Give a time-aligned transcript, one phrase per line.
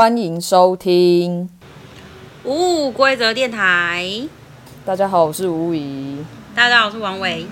[0.00, 1.46] 欢迎收听
[2.42, 4.26] 无规则电台。
[4.82, 6.24] 大家好，我是吴仪。
[6.54, 7.44] 大家好，我是王维。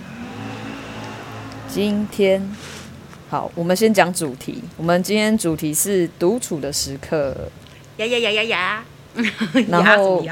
[1.69, 2.51] 今天
[3.29, 4.65] 好，我们先讲主题。
[4.79, 7.37] 我们今天主题是独处的时刻。
[7.99, 8.85] 呀呀呀呀呀！
[9.69, 10.25] 然后，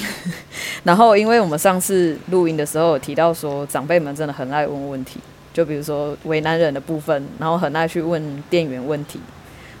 [0.82, 5.20] 然后，因为我们上次录音的时候有提到说，长辈们真的很爱问问题，
[5.52, 9.20] 就比如说为难人的部分，然后很爱去问店员问题。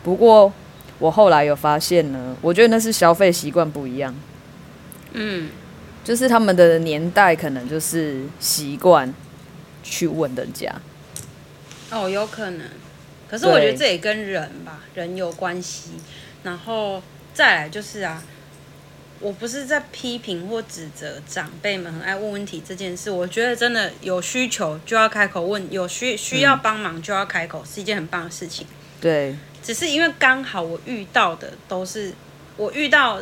[0.02, 0.52] 不过，
[0.98, 4.14] 我后来有发现呢，我觉得那是消费习惯不一样。
[5.12, 5.50] 嗯，
[6.02, 9.12] 就是他们的年代可能就是习惯
[9.82, 10.74] 去问人家。
[11.90, 12.66] 哦，有可能。
[13.28, 15.90] 可是我觉得这也跟人吧，人有关系。
[16.42, 18.22] 然后再来就是啊，
[19.18, 23.10] 我不是在批评或指责长辈们很爱问问题这件事。
[23.10, 28.66] 我觉得真的有需求就要开口问，有需需要帮忙就要开口，嗯，是一件很棒的事情。
[29.00, 29.34] 对。
[29.64, 32.12] 只是因为刚好我遇到的都是
[32.58, 33.18] 我遇到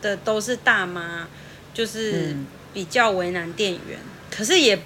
[0.00, 1.28] 的都是大妈，
[1.74, 2.34] 就是
[2.72, 4.08] 比较为难店员，嗯。
[4.34, 4.76] 可是也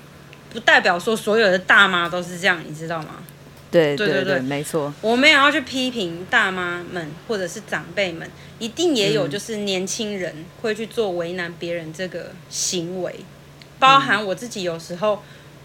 [0.51, 3.23] 不代表说所有的大妈都是这样，你知道吗？
[3.71, 4.93] 对对对对，没错。
[5.01, 13.15] 我没有要去批评大妈们或者是长辈们，一定也有就是年轻人会去做为难别人这个行为，
[13.79, 15.23] 包含我自己有时候。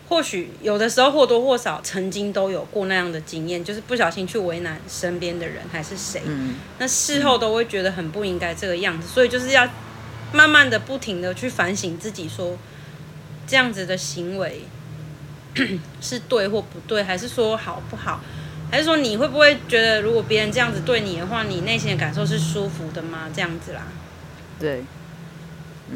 [0.10, 9.68] 或许有的时候或多或少曾经都有过那样的经验，就是不小心去为难身边的人还是谁，嗯，那事后都会觉得很不应该这个样子，所以就是要
[10.32, 12.58] 慢慢的、不停的去反省自己，说
[13.48, 14.62] 这样子的行为
[16.02, 18.20] 是对或不对，还是说好不好，
[18.70, 23.30] 还是说你会不会觉得如果别人这样子对你的话，你内心的感受是舒服的吗？
[23.34, 23.84] 这样子啦，
[24.60, 24.84] 对，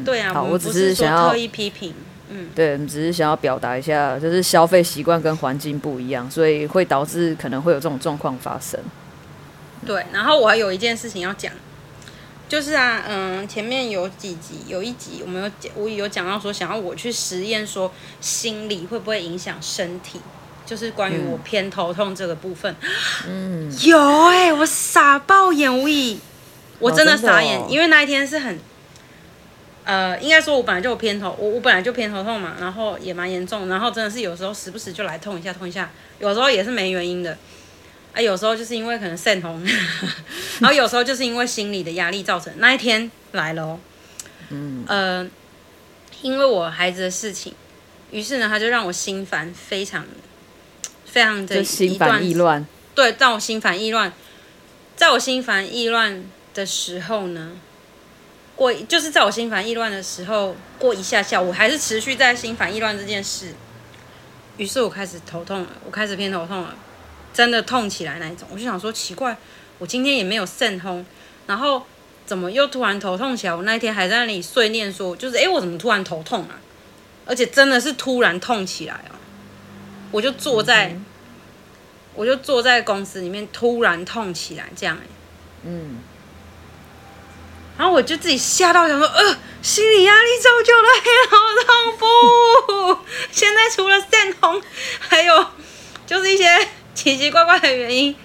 [0.04, 1.94] 对啊，我们不是说特意批评。
[2.30, 8.78] 嗯，对，我们只是想要表达一下，就是消费习惯跟环境不一样，所以会导致可能会有这种状况发生。
[9.86, 11.50] 对，然后我还有一件事情要讲，
[12.46, 17.90] 就是啊，嗯，前面有几集，有一集我们有讲，我有讲到说，想要我去实验，说
[18.20, 20.20] 心理会不会影响身体，
[20.66, 22.76] 就是关于我偏头痛这个部分。
[23.26, 26.18] 嗯，有哎、欸，我傻爆眼，无语，
[26.78, 28.58] 我真的傻眼，哦哦、因为那一天是很。
[29.88, 37.38] 呃，应该说，我本来就有偏头，我我本来就偏头痛嘛，然后也蛮严重，然后真的是有时候时不时就来痛一下，痛一下，有时候也是没原因的，
[38.12, 39.64] 啊，有时候就是因为可能肾红，
[40.60, 42.52] 然后有时候就是因为心理的压力造成。
[42.58, 43.80] 那一天来了哦，
[44.50, 45.26] 嗯，呃，
[46.20, 47.54] 因为我孩子的事情，
[48.10, 50.04] 于是呢，他就让我心烦，非常
[51.06, 54.12] 非常的心烦意乱，对，让我心烦意乱，
[54.96, 56.22] 在我心烦意乱
[56.52, 57.52] 的时候呢。
[58.58, 63.54] 过就是在我心烦意乱的时候，过一下下，我还是持续在心烦意乱这件事。
[64.56, 66.74] 于是我开始头痛了，我开始偏头痛了，
[67.32, 68.48] 真的痛起来那一种。
[68.50, 69.36] 我就想说奇怪，
[69.78, 71.06] 我今天也没有肾风，
[71.46, 71.84] 然后
[72.26, 73.54] 怎么又突然头痛起来？
[73.54, 76.58] 我那一天还在那里碎念说，就是诶，我怎么突然头痛啊？
[77.26, 79.14] 而且真的是突然痛起来哦。
[80.10, 80.98] 我就坐在，
[82.16, 84.98] 我就坐在公司里面，突然痛起来，这样，
[85.62, 85.98] 嗯。
[87.78, 92.98] 然后我就自己吓到，想说，呃，心理压力造就了偏头痛不？
[93.30, 94.60] 现在除了肾红，
[94.98, 95.46] 还有
[96.04, 96.44] 就是一些
[96.92, 98.16] 奇奇怪怪的原因，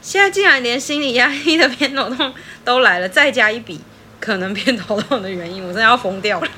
[0.00, 2.32] 现在竟然连心理压力的偏头痛
[2.64, 3.78] 都来了，再加一笔
[4.18, 6.48] 可能偏头痛的原因，我真的要疯掉了。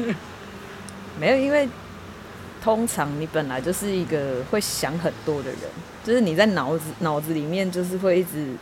[1.19, 1.69] 没有，因为
[2.63, 5.59] 通常你本来就是一个会想很多的人，
[6.05, 8.55] 就是你在脑子脑子里面就是会一直。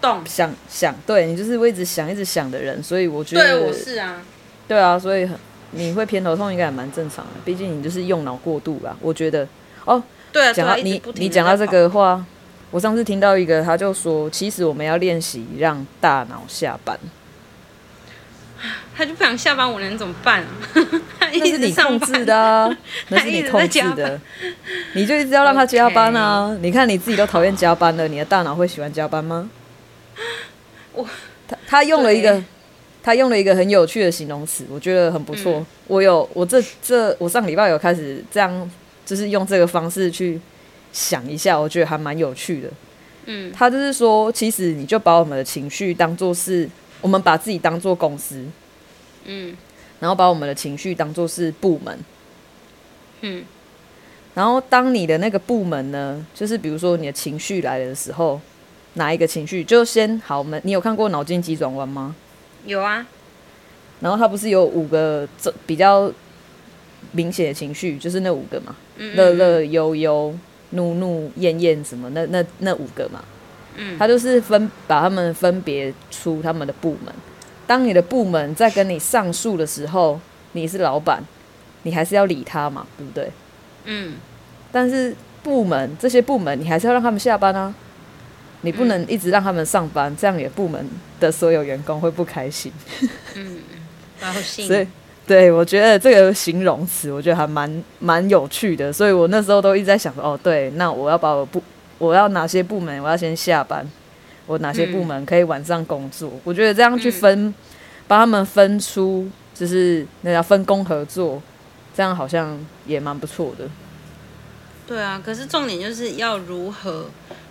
[0.00, 4.22] 动想想，对你就是会一直想一直想的人，所以我觉得对我是啊，
[4.66, 5.36] 对啊，所以很
[5.72, 8.96] 你会偏头痛应该也蛮正常的，毕竟你就是用脑过度吧。
[9.00, 9.46] 我觉得
[9.84, 12.24] 哦，对啊，讲到你你讲到这个话，
[12.70, 16.98] 我上次听到一个，他就说，其实我们要练习让大脑下班。
[18.96, 20.48] 他就不想下班，我能怎么办啊？
[21.30, 22.76] 那是你控制的啊，
[23.08, 24.20] 那是你控制的，
[24.94, 26.48] 你就一直要让他加班啊。
[26.58, 26.58] Okay.
[26.62, 29.48] 你看你自己都讨厌加班了，你的大脑会喜欢加班吗？
[31.46, 32.42] 他他用了一个，
[33.02, 35.54] 他用了一个很有趣的形容词，我觉得很不错。
[35.54, 35.66] 嗯。
[35.86, 38.70] 我有我这这我上礼拜有开始这样，
[39.06, 40.38] 就是用这个方式去
[40.92, 42.68] 想一下，我觉得还蛮有趣的。
[43.24, 46.68] 嗯，他就是说，其实你就把我们的情绪当做是，
[47.00, 48.44] 我们把自己当做公司，
[49.24, 49.56] 嗯，
[50.00, 51.98] 然后把我们的情绪当做是部门，
[53.22, 53.44] 嗯，
[54.34, 58.40] 然后当你的那个部门呢，就是比如说你的情绪来了的时候。
[58.98, 60.38] 哪一个情绪就先好？
[60.38, 62.14] 我们你有看过脑筋急转弯吗？
[62.66, 63.06] 有啊。
[64.00, 66.12] 然后它不是有五个这比较
[67.12, 70.32] 明显的情绪，就是那五个嘛，乐乐悠悠、
[70.70, 73.24] 怒怒、厌厌什么那那那五个嘛。
[73.76, 77.12] 嗯，他就是分把他们分别出他们的部门。
[77.66, 80.20] 当你的部门在跟你上诉的时候，
[80.52, 81.22] 你是老板，
[81.82, 83.30] 你还是要理他嘛，对不对？
[83.84, 84.14] 嗯。
[84.70, 87.74] 但是部门这些部门，你还是要让他们下班啊。
[88.62, 90.84] 你不能一直让他们上班，嗯、这样也部门
[91.20, 92.72] 的所有员工会不开心。
[93.34, 93.58] 嗯，
[94.20, 94.66] 高兴。
[94.66, 94.86] 所以，
[95.26, 98.92] 对，我觉得这个形容词，我觉得还蛮蛮有趣的。
[98.92, 101.62] 所以我那时候都一直在想说，哦，对，那我要把我部，
[101.98, 103.88] 我要哪些部门，我要先下班，
[104.46, 106.28] 我哪些部门可以晚上工作？
[106.34, 107.54] 嗯、我觉得这样去分，
[108.08, 111.40] 帮、嗯、他们分出，就是那叫分工合作，
[111.94, 113.68] 这样好像也蛮不错的。
[114.86, 117.06] 对啊，可是重点就是要如何。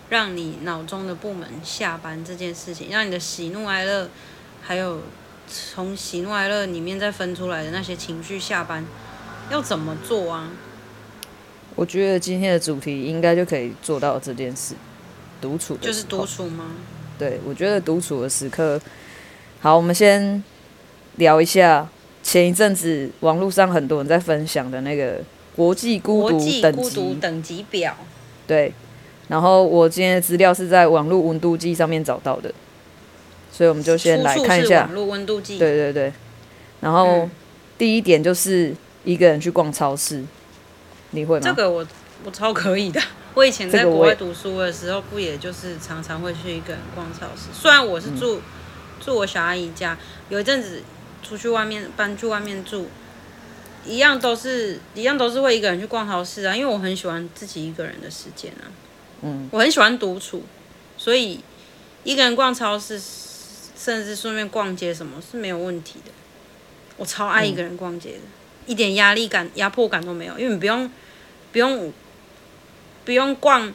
[0.10, 4.10] 让你脑中的部门下班这件事情，让你的喜怒哀乐，
[4.62, 5.02] 还有
[5.48, 8.86] 从喜怒哀乐里面再分出来的那些情绪下班，
[9.52, 10.50] 要怎么做啊？
[11.76, 14.76] 我觉得今天的主题应该就可以做到这件事，
[15.42, 16.72] 独处就是独处吗？
[17.20, 18.80] 对，我觉得独处的时刻。
[19.60, 20.42] 好，我们先
[21.18, 21.88] 聊一下
[22.24, 25.22] 前一阵子网络上很多人在分享的那个
[25.56, 27.98] 国际孤独等级等级表，
[28.48, 28.74] 对。
[29.28, 32.54] 然后我今天的资料是在网络温度计上面找到的，
[33.52, 35.58] 所以我们就先来看一下网络温度计。
[35.60, 36.14] 对对对，
[36.80, 37.30] 然后
[37.78, 40.24] 第一点就是一个人去逛超市，
[41.12, 41.44] 你会吗？
[41.44, 41.86] 这个我
[42.24, 43.02] 我超可以的。
[43.36, 47.50] 我以前在国外读书的时候，不也就是常常会去一个人逛超市。
[47.54, 48.42] 虽然我是住、嗯、
[49.00, 49.96] 住我小阿姨家，
[50.30, 50.82] 有一阵子
[51.22, 52.88] 出去外面搬去外面住，
[53.86, 58.66] 一样都是一样都是会一个人去逛超市啊，因为我很喜欢自己一个人的时间啊。
[59.22, 60.44] 嗯，我很喜欢独处，
[60.98, 61.40] 所以
[62.04, 63.02] 一个人逛超市，
[63.78, 66.12] 甚至顺便逛街，什么是没有问题的。
[66.98, 68.32] 我超爱一个人逛街的，嗯、
[68.68, 70.92] 一点压力感、压迫感都没有，因为你不用、
[71.52, 71.94] 不用、
[73.06, 73.74] 不用逛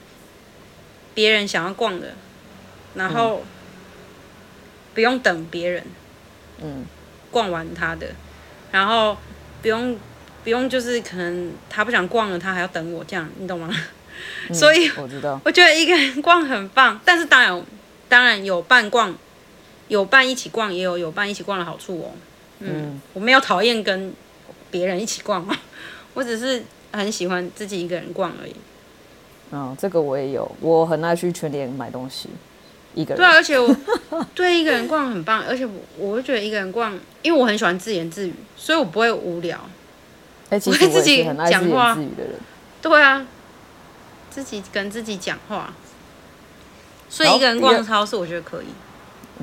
[1.15, 2.15] 别人想要逛的，
[2.95, 3.45] 然后
[4.95, 5.85] 不用等别人，
[6.62, 6.85] 嗯，
[7.31, 8.09] 逛完他的，
[8.71, 9.17] 然后
[9.61, 9.99] 不用
[10.43, 13.73] 不用就是可能他不想逛了，他还要等我这样，你懂吗？
[14.53, 17.63] 所以我知道，我觉得一个人逛很棒，但是当然，
[18.09, 19.15] 当然有伴逛，
[19.89, 22.11] 有伴一起逛，也有有伴一起逛的好处哦。
[22.61, 24.13] 嗯，我没有讨厌跟
[24.71, 25.57] 别人一起逛嘛，
[26.15, 28.55] 我只是很喜欢自己一个人逛而已。
[29.51, 32.29] 嗯，这个我也有，我很爱去全联买东西，
[32.95, 33.17] 一个人。
[33.17, 33.77] 对啊，而且我
[34.35, 39.59] 对一个人逛很棒，而且我我会觉得一个人逛，因为我很喜欢自言自语，所以我不会无聊。
[40.51, 42.35] 哎、欸，其实我也是很爱自言自语的人。
[42.81, 43.27] 对啊。
[44.32, 45.75] 自己跟自己讲话，
[47.11, 48.67] 所以一个人逛超市，我觉得可以。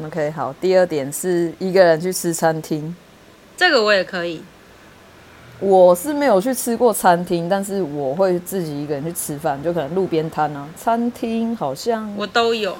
[0.03, 0.51] OK，好。
[0.59, 2.95] 第二点是一个人去吃餐厅，
[3.55, 4.41] 这个我也可以。
[5.59, 10.67] 我是没有去吃过餐厅，但是我会自己一个人去吃饭，就可能路边摊啊。
[10.75, 12.75] 餐厅好像我都有，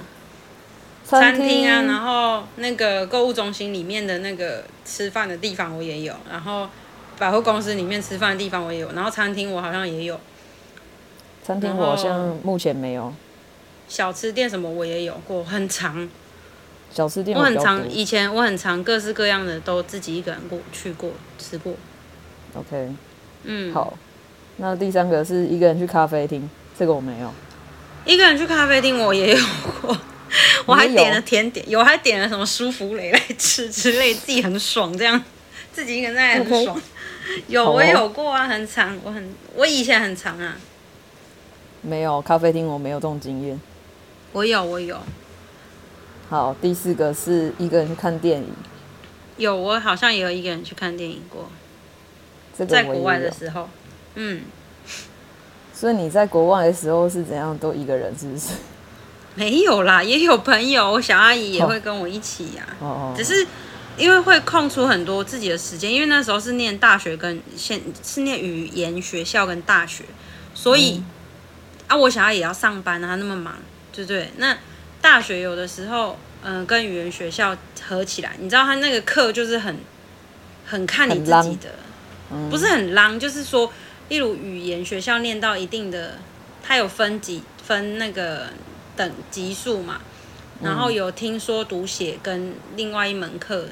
[1.05, 6.67] 餐厅啊，然后那个购物中心里面的那个吃饭的地方我也有，然后
[7.19, 10.19] 百货公司里面吃饭的地方我也有，然后餐厅我好像也有。
[11.49, 13.11] 餐厅我好像目前没有，
[13.87, 16.07] 小吃店什么我也有过，很常。
[16.93, 21.73] 小吃店我很常，以前我很常各式各样的都自己一个人过去过吃过。
[22.53, 22.93] OK，
[23.45, 23.97] 嗯，好。
[24.57, 27.33] 那第三个是一个人去咖啡厅，这个我没有。
[28.05, 29.43] 一个人去咖啡厅我也有
[29.81, 29.97] 过，
[30.67, 35.19] 我还点了甜点，有，我还点了什么舒芙蕾来吃之类，自己很爽这样，
[35.73, 36.77] 自己一个人在很爽。
[36.77, 36.81] Okay.
[37.47, 40.55] 有我有过啊，很常，我很我以前很常啊。
[41.81, 43.59] 没有咖啡厅，我没有这种经验。
[44.31, 44.97] 我有，我有。
[46.29, 48.47] 好，第四个是一个人去看电影。
[49.37, 51.49] 有，我好像也有一个人去看电影过。
[52.55, 53.67] 这个、在国外的时候，
[54.15, 54.41] 嗯。
[55.73, 57.57] 所以你在国外的时候是怎样？
[57.57, 58.49] 都一个人是不是？
[59.33, 62.81] 没有啦，也有朋友，我小阿姨也会跟我一起呀、啊。
[62.81, 63.13] 哦哦。
[63.17, 63.47] 只是
[63.97, 70.03] 因为会空出很多自己的时间，因为那时候是念大学跟现是念语言学校跟大学，
[70.53, 70.97] 所以。
[70.97, 71.05] 嗯
[71.89, 73.55] 啊，我想要也要上班啊，他那么忙，
[73.91, 74.29] 对不对？
[74.37, 74.55] 那
[75.01, 79.75] 大学有的时候，嗯、呃，跟语言学校合起来，你知道他那个课就是很
[80.65, 81.73] 很看你自己的，
[82.31, 83.73] 嗯、不是很浪，就是说，
[84.07, 86.19] 例如语言学校念到一定的，
[86.63, 88.49] 它有分级分那个
[88.95, 89.99] 等级数嘛，
[90.61, 93.69] 然后有听说读写跟另外一门课，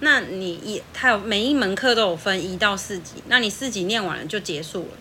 [0.00, 4.98] 那你一它有每一门课都有分一到四级，那你四级念完了就结束了。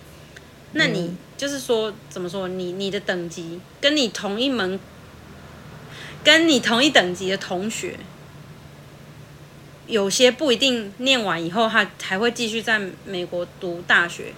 [0.74, 2.48] 那你就是说，怎么说？
[2.48, 4.80] 你你的等级跟你同一门，
[6.24, 7.98] 跟你同一等级的同学，
[9.88, 14.34] 有些不一定念完以后，他还会继续在美国读大学。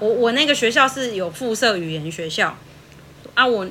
[0.00, 2.58] 我我那个学校是有附设语言学校
[3.34, 3.64] 啊，我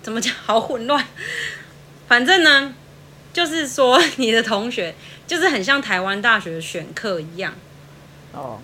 [0.00, 0.34] 怎么讲？
[0.46, 1.06] 好混乱。
[2.08, 2.74] 反正呢，
[3.34, 4.94] 就是说你的同学
[5.26, 7.52] 就是很像台湾大学的选课一样。
[8.32, 8.62] 哦。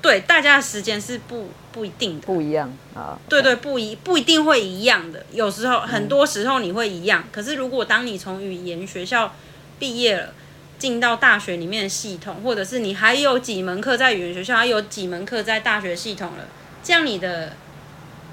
[0.00, 3.18] 对，大家的时间是不不一定的，不一样啊。
[3.28, 5.26] 对对，不一不一定会一样的。
[5.32, 7.24] 有时候，很多时候你会一样。
[7.26, 9.34] 嗯、可是，如果当你从语言学校
[9.80, 10.32] 毕业了，
[10.78, 16.46] 进到大学里面的系统，或者是你还有几门课在语言学校，还有几门课在大学系统了，
[16.84, 17.54] 这样你的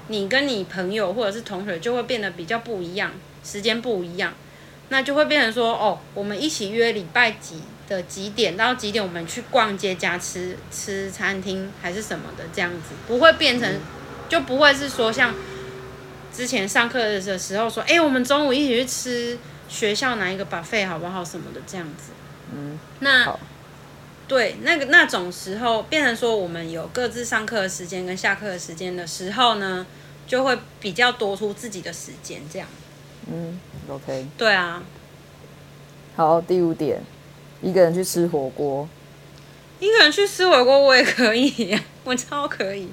[0.06, 3.10] 你跟你朋友或者是同学就会变得比较不一样，
[3.42, 4.32] 时间不一样，
[4.88, 7.56] 那就会变成说，哦，我们一起约礼拜几。
[7.88, 13.80] 的几点到几点，我们去逛街加吃吃餐厅还是什么的，这样子不会变成，
[14.28, 15.34] 就不会是说像
[16.32, 22.12] 之前上课的时候说，哎、欸，我们中午一起去吃学校哪一个 buffet 好不好什么的这样子。
[22.54, 23.38] 嗯，那
[24.28, 29.86] 对那个那种时候变成说，我们有各自上课的时间跟下课的时间的时候呢，
[30.26, 32.66] 就会比较多出自己的时间这样。
[33.26, 34.26] 嗯，OK。
[34.38, 34.82] 对啊。
[36.16, 37.02] 好，第五点。
[37.62, 38.88] 一个人去吃火锅，
[39.78, 42.88] 一个人去吃火锅我也可以， 我超可以。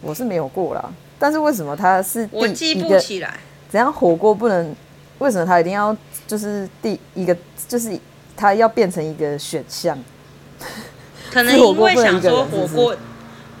[0.00, 2.36] 我是没有过啦，但是为什么他是第？
[2.36, 3.38] 我记不起来。
[3.68, 4.74] 怎样火锅不能？
[5.18, 5.96] 为什么他一定要
[6.26, 7.36] 就是第一个？
[7.68, 7.98] 就是
[8.36, 9.96] 他要变成一个选项？
[11.30, 12.96] 可能因为想说火锅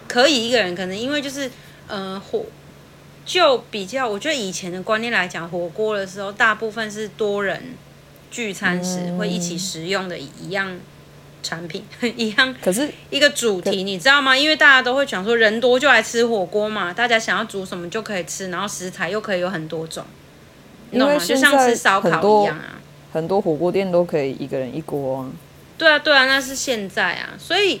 [0.08, 1.50] 可以一个人，可能因为就是
[1.86, 2.44] 呃火
[3.24, 7.62] 就比较，我觉得以前的观念来讲，火锅的时候大部分是多人。
[8.32, 10.76] 聚餐时会一起食用的一样
[11.42, 12.54] 产品，嗯、 一样。
[12.62, 14.34] 可是一个主题，你知道吗？
[14.36, 20.02] 因为大家都会讲说，人多就来吃火锅嘛，大家想要煮什么就可以吃，然后食材又可以有很多种，
[20.90, 21.18] 你懂吗？
[21.22, 22.80] 就像吃烧烤一样啊。
[23.12, 25.30] 很多火锅店都可以一个人一锅啊。
[25.76, 27.34] 对啊，对啊，那是现在啊。
[27.38, 27.80] 所以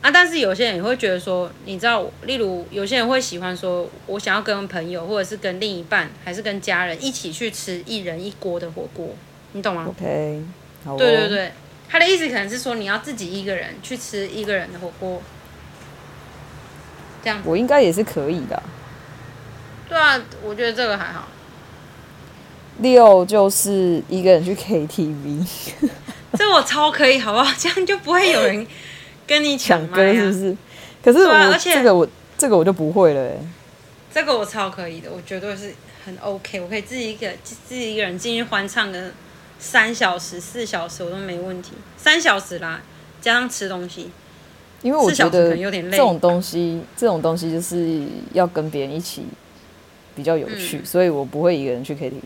[0.00, 9.16] 啊，但是有些人也会觉得说，你知道，例如有些人会喜欢说，我想要跟朋友或者是跟另一半，还是跟家人一起去吃一人一锅的火锅。
[9.52, 10.42] 你懂吗？OK，
[10.84, 10.98] 好哦。
[10.98, 11.52] 对对对，
[11.88, 15.22] 他的意思可能是说你要自己一个人去吃一个人的火锅，
[17.22, 17.40] 这样。
[17.44, 18.62] 我应该也是可以的。
[19.88, 21.28] 对啊，我觉得这个还好。
[22.78, 25.46] 六就是一个人去 KTV，
[26.36, 27.50] 这我超可以，好不好？
[27.56, 28.66] 这样就不会有人
[29.26, 30.56] 跟你抢歌，是不是？
[31.02, 33.32] 可是我、啊、而且这个我这个我就不会了，
[34.12, 35.72] 这个我超可以的，我绝对是
[36.04, 39.10] 很 OK，我可以自己一个自己一个人进去欢唱的。
[39.58, 42.82] 三小时、四小时我都没问题，三小时啦，
[43.20, 44.10] 加上吃东西，
[44.82, 49.24] 因为我觉得这种东西，这种东西就是要跟别人一起
[50.14, 52.20] 比较有趣，嗯，所以我不会一个人去 KTV。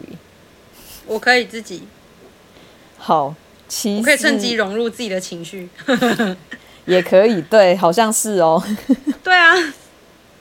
[1.06, 1.84] 我可以自己。
[2.98, 3.34] 好，
[3.68, 5.68] 其实我可以趁机融入自己的情绪，
[6.84, 8.62] 也可以，对，好像是哦。
[9.22, 9.54] 对啊，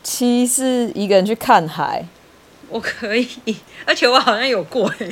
[0.04, 2.06] 七是一个人去看海，
[2.68, 3.28] 我可以，
[3.86, 5.10] 而且我好像有过哎。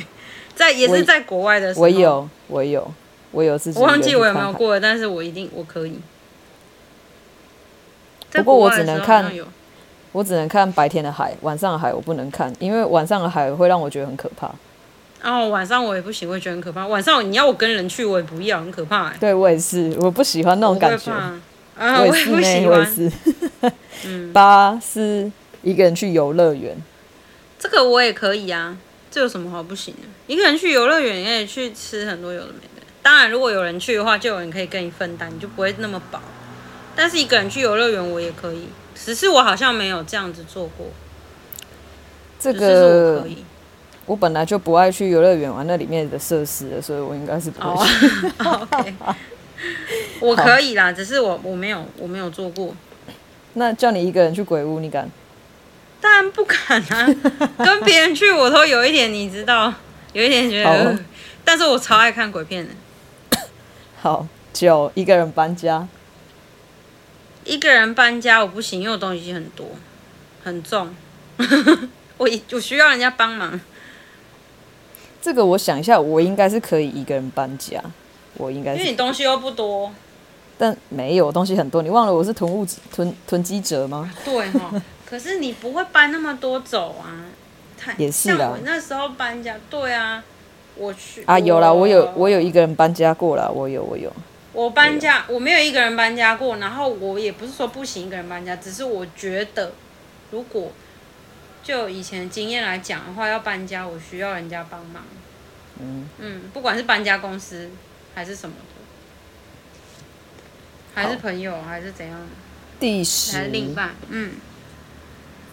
[0.58, 2.92] 在也是在国外的时候，我有，我有，
[3.30, 3.78] 我有自己。
[3.78, 6.00] 我忘记我有没有过了，但是我一定我可以。
[8.32, 9.32] 不过我只能看，
[10.10, 14.50] 我只能看白天的海，晚上的海我不能看，因为晚上的海会让我觉得很可怕。
[15.22, 16.84] 哦，晚上我也不行，我会觉得很可怕。
[16.86, 19.12] 晚上你要我跟人去，我也不要，很可怕。
[19.20, 21.12] 对，我也是，我不喜欢那种感觉。
[21.12, 22.72] 啊，我也不喜欢。
[22.72, 23.12] 我也是。
[24.06, 24.32] 嗯。
[24.32, 25.30] 八是
[25.62, 26.76] 一个人去游乐园，
[27.58, 28.76] 这个我也可以啊。
[29.10, 30.02] 这有什么好不行的？
[30.26, 32.86] 一个人去游乐园也可以去吃很多有的没的。
[33.02, 36.20] 当然，如果有人去的话，就有人可以跟你分担，你就不会那么饱。
[36.94, 40.86] 但是一个人去游乐园我也可以，只是我好像没有这样子做过。
[42.38, 43.44] 这个我可以。
[44.06, 48.32] 我本来就不爱去游乐园玩那里面的设施的，所以我应该是不会去。
[48.38, 48.94] Oh, OK，
[50.20, 52.74] 我可以啦，只是我我没有我没有做过。
[53.52, 55.10] 那叫你一个人去鬼屋，你敢？
[56.00, 57.06] 当然不敢啊！
[57.58, 59.72] 跟别人去我都有一点，你知道，
[60.12, 60.98] 有一点觉得、呃。
[61.44, 63.38] 但是我超爱看鬼片的。
[64.00, 65.88] 好，九一个人搬家。
[67.44, 69.66] 一个人搬家我不行，因为我东西很多，
[70.44, 70.94] 很重。
[72.18, 73.60] 我我需要人家帮忙。
[75.20, 77.82] 这个我想一下，我应该是可以一个人搬家。
[78.34, 78.78] 我应该是。
[78.78, 79.92] 因为你东西又不多。
[80.56, 84.12] 但没有东西很多，你忘了我是囤物囤囤积者吗？
[84.24, 84.70] 对哈。
[85.08, 87.24] 可是你不会搬那么多走啊，
[87.96, 88.50] 也是啦。
[88.50, 90.22] 我那时候搬家，对啊，
[90.76, 94.12] 我去啊，有啦，我有我有一个人搬家过啦，我有我有。
[94.52, 99.72] 我搬家我，我没有一个人搬家过，然后我也不是说不行一个人搬家，只是我觉得
[100.30, 100.72] 如果
[101.64, 105.04] 就以前经验来讲的话，要搬家我需要人家帮忙。
[105.80, 107.70] 嗯嗯，不管是搬家公司
[108.14, 108.54] 还是什么
[110.94, 112.20] 的，还是朋友还是怎样，
[112.78, 114.32] 第十还是另一半，嗯。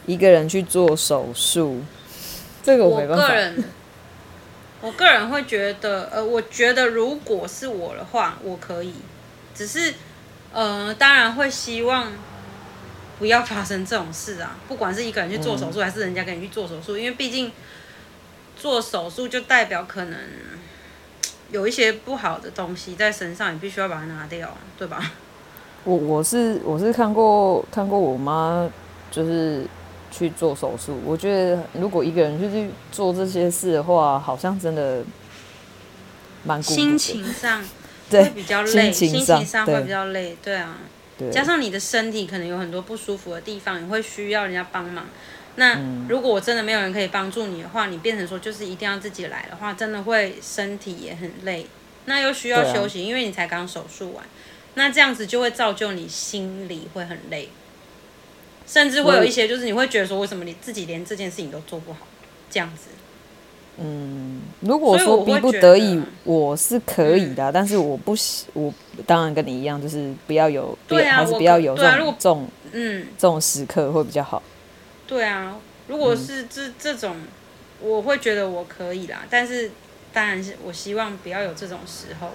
[0.05, 1.81] 一个人去做手术，
[2.63, 3.23] 这个我没办法。
[3.23, 3.63] 我个人，
[4.81, 8.93] 我个人会觉得，呃，我觉得如果是我的话，我可以，
[9.53, 9.93] 只是，
[10.53, 12.11] 呃，当然会希望
[13.17, 14.55] 不要发生这种事啊。
[14.67, 17.51] 不管是一个人去做手术，嗯、还是人家跟你去做手术，因为毕竟
[18.57, 20.19] 做手术就代表可能
[21.51, 25.11] 有一些不好的东西在身上，你必须要把它拿掉，对吧？
[25.83, 28.67] 我我是我是看过看过我妈
[29.11, 29.63] 就是
[30.17, 35.03] 去做手术，我觉得如果一个人去做这些事的话，好像真的
[36.43, 37.61] 蛮心情上
[38.09, 40.77] 会比较累，心情上，心情上会比较累，对，对啊，
[41.17, 45.05] 对，加上你的身体可能有很多不舒服的地方，你会需要人家帮忙。
[45.57, 45.79] 那
[46.09, 51.65] 如果我真的没有人可以帮助你的话，你变成说就是一定要自己来的话，真的会身体也很累，
[52.05, 54.23] 那又需要休息，啊、因为你才刚手术完。
[54.75, 57.49] 那这样子就会造就你心里会很累，
[58.67, 61.99] 甚至会有一些就是你会觉得说，为什么你自己连这件事情都做不好？
[62.49, 62.89] 这样子。
[63.77, 68.73] 嗯，如果说逼不得已，我，我是可以的，嗯，但是我不喜，我
[69.05, 74.41] 当然跟你一样，就是不要有，对啊，还是不要有这种，啊，这种，嗯，这种时刻会比较好。
[75.05, 75.57] 对啊，
[75.87, 77.17] 如果是这这种，
[77.81, 79.69] 我会觉得我可以啦，但是
[80.13, 82.29] 当然是我希望不要有这种时候。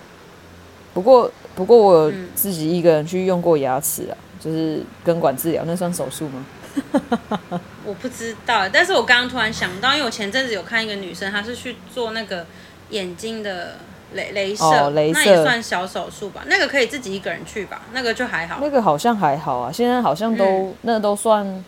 [0.93, 6.45] 不过，不过我有自己一个人去用过牙齿啊，嗯，就是根管治疗，那算手术吗？
[7.85, 12.47] 我不知道，但是我刚刚突然想到，因为我前阵子有看一个女生，她是去做那个
[12.91, 13.77] 眼睛的
[14.15, 16.43] 雷镭射，哦，雷射，那也算小手术吧？
[16.47, 17.83] 那个可以自己一个人去吧？
[17.93, 18.59] 那个就还好。
[18.63, 21.65] 那个好像还好啊，现在好像都，嗯，那都算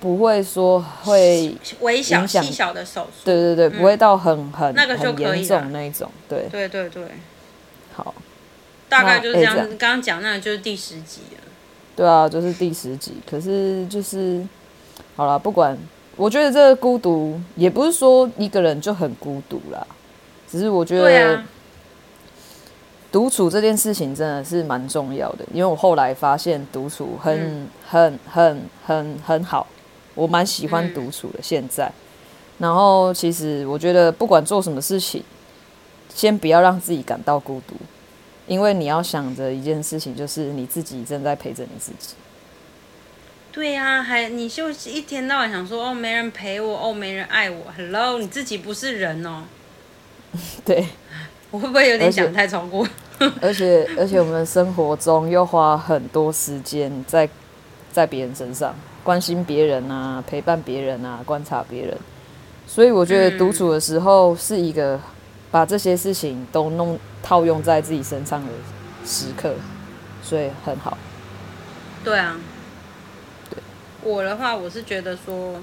[0.00, 7.02] 不会说会微小细小的手术，对对对，不会到很很那个就可以很严重那一种，对对对对，
[7.94, 8.14] 好。
[8.88, 11.42] 大概就是这样，刚刚讲那个就是第十集了。
[11.98, 13.12] 对啊，就是第十集。
[13.28, 14.40] 可是就是，
[15.16, 15.76] 好了，不管，
[16.14, 19.84] 我觉得这个孤独也不是说一个人就很孤独啦，
[20.48, 21.42] 只是我觉得
[23.10, 25.44] 独处这件事情真的是蛮重要的。
[25.52, 29.66] 因为我后来发现独处很、嗯、很很很很好，
[30.14, 31.40] 我蛮喜欢独处的。
[31.42, 31.90] 现在，
[32.58, 35.20] 然后其实我觉得不管做什么事情，
[36.14, 37.74] 先不要让自己感到孤独。
[38.48, 42.14] 因为你要想着一件事情，就是你自己正在陪着你自己。
[43.52, 47.64] 对呀、啊，还你就一天到晚想说哦，没人陪我，哦，没人爱我。
[47.76, 49.42] Hello，你自己不是人哦。
[50.64, 50.86] 对，
[51.50, 52.88] 我会不会有点想太超过？
[53.42, 57.28] 而且而且我们生活中又花很多时间在
[57.92, 61.94] 在别人身上，关心别人啊，陪伴别人啊，观察别人。
[62.66, 64.98] 所以我觉得独处的时候是一个。
[65.50, 68.52] 把这些事情都弄套用在自己身上的
[69.04, 69.54] 时刻，
[70.22, 70.98] 所以很好。
[72.04, 72.38] 对啊，
[73.48, 73.58] 对
[74.02, 75.62] 我的话，我是觉得说，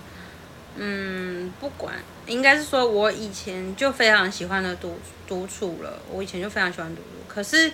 [0.76, 1.94] 嗯，不管，
[2.26, 6.00] 应该是说我以前就非常喜欢的独独处了。
[6.12, 7.72] 我以前就非常喜欢独处，可是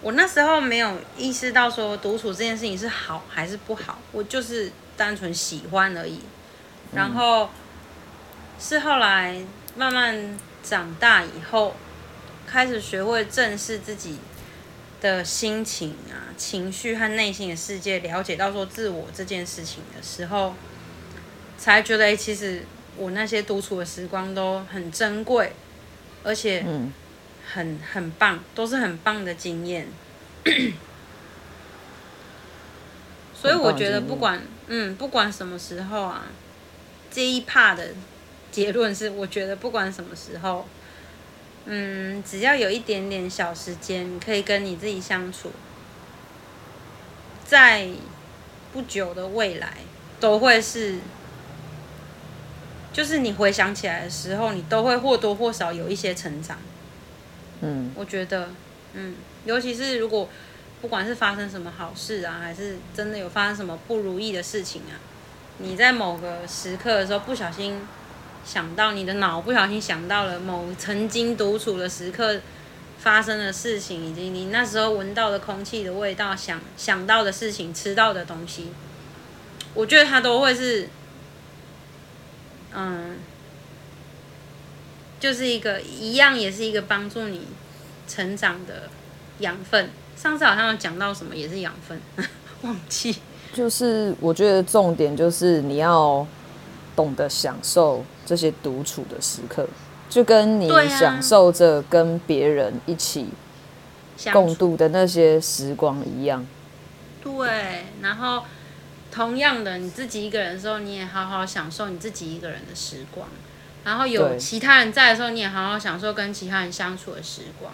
[0.00, 6.20] 我那时候没有意识到说独处这件事情是好还是不好，我就是单纯喜欢而已。
[6.94, 7.50] 然后
[8.60, 9.40] 是后来
[9.76, 10.38] 慢慢。
[10.68, 11.74] 长大以后，
[12.46, 14.18] 开始学会正视自己
[15.00, 20.54] 的心情啊、情绪和内心的世界，了解到说自我这件事情的时候，
[21.56, 22.66] 才觉得哎，其实
[22.98, 25.52] 我那些独处的时光都很珍贵，
[26.22, 26.62] 而且
[27.50, 29.88] 很很棒，都是很棒的经验。
[33.34, 36.26] 所以我觉得不管嗯，不管什么时候啊，
[37.10, 37.88] 这一 part 的。
[38.50, 40.66] 结论是，我觉得不管什么时候，
[41.66, 45.52] 嗯，只要有一点点小时间可以跟你自己相处，
[47.44, 47.88] 在
[48.72, 49.74] 不久的未来
[50.18, 50.98] 都会是，
[52.92, 56.58] 就是你回想起来的时候，你都会或多或少有一些成长。
[57.60, 58.48] 嗯，我觉得，
[58.94, 60.28] 嗯，尤其是如果
[60.80, 64.96] 不管是发生什么好事啊，还是真的有发生什么不如意的事情啊，
[65.58, 67.78] 你在某个时刻的时候不小心。
[68.44, 72.40] 想到你的脑不小心想到了某曾经独处的时刻
[72.98, 78.68] 发生的事情，以及你那时候闻到的空气的味道，想想到的事情，吃到的东西，
[79.74, 80.88] 我觉得它都会是，
[82.74, 83.18] 嗯，
[85.20, 87.48] 就是一个一样，也是一个帮助你
[88.06, 88.88] 成长的
[89.40, 89.90] 养分。
[90.16, 92.00] 上次好像讲到什么，也是养分，
[92.62, 93.16] 忘记。
[93.52, 96.26] 就是我觉得重点就是你要。
[96.96, 99.66] 懂得享受这些独处的时刻，
[100.10, 103.28] 就跟你享受着跟别人一起
[104.34, 106.46] 共度的那些时光一样。
[107.24, 108.44] 对，然后
[109.10, 113.26] 同样的，你自己一个人的时候，你也好好享受你自己一个人的时光。
[113.82, 117.72] 然后有其他人在的时候，你也好好享受跟其他人相处的时光。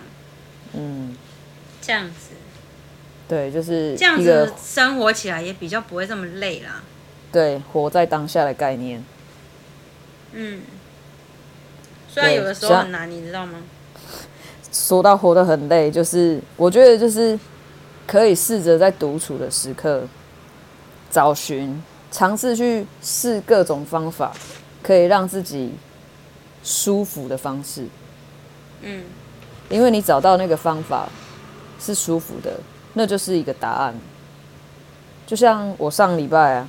[0.74, 1.16] 嗯，
[1.82, 2.36] 这样子。
[3.26, 6.84] 对，就是这样子生活起来也比较不会这么累啦。
[7.32, 9.04] 对，活在当下的概念。
[10.34, 10.60] 嗯，
[12.08, 13.54] 虽然有的时候很难，你知道吗？
[14.72, 17.38] 说到活得很累，就是我觉得就是
[18.06, 20.02] 可以试着在独处的时刻，
[21.08, 24.32] 找寻、尝试去试各种方法，
[24.82, 25.72] 可以让自己
[26.64, 27.86] 舒服的方式。
[28.82, 29.04] 嗯，
[29.68, 31.08] 因为你找到那个方法
[31.78, 32.58] 是舒服的，
[32.94, 33.94] 那就是一个答案。
[35.24, 36.68] 就像我上礼拜啊，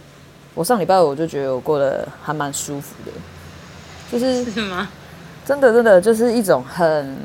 [0.54, 3.12] 我上礼拜我就觉得我过得还蛮舒服的，
[4.12, 4.90] 就是是吗？
[5.46, 7.16] 真的真的就是一种很。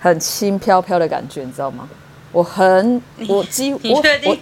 [0.00, 1.88] 很轻飘飘的感觉，你知道吗？
[2.32, 4.36] 我很，我几乎我我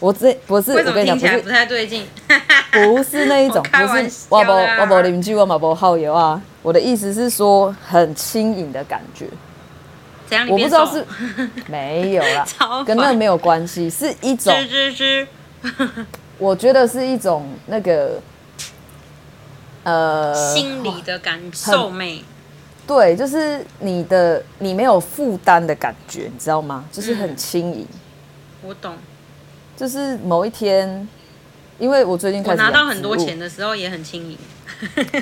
[0.00, 2.04] 我这不是我跟你讲，不是不太对劲，
[2.74, 6.42] 不是那一种， 不是我不我不邻居我嘛不耗油啊。
[6.62, 9.28] 我的意思是说很轻盈的感觉。
[10.50, 11.06] 我不知道是
[11.70, 12.44] 没有啦，
[12.84, 14.52] 跟那没有关系，是一种，
[16.38, 18.20] 我觉得是一种那个
[19.88, 22.24] 呃心理的感受美。
[22.86, 26.84] 对，就是你的，你没有负担的感觉，你知道吗？
[26.90, 27.86] 就是很轻盈。
[28.62, 28.94] 我懂。
[29.76, 31.06] 就是某一天，
[31.78, 34.38] 因为我最近开始拿到很多钱的时候也很轻盈。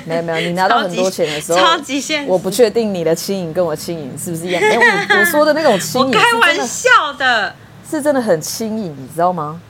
[0.05, 2.29] 没有没有，你拿到很多钱的时候，超级现实。
[2.29, 4.61] 我不确定你的轻盈跟我轻盈是不是一样？
[4.63, 7.53] 我我说的那种轻盈，我开玩笑的，
[7.89, 9.61] 是真的很轻盈，你知道吗？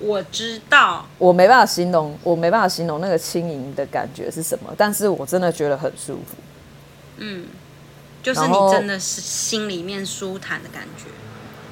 [0.00, 1.06] 我知道。
[1.18, 6.36] 我没办法形容，我没办法形容那个轻盈的感觉是什么，但是我真的觉得很舒服。
[7.18, 7.46] 嗯，
[8.22, 11.04] 就是你真的是心里面舒坦的感觉，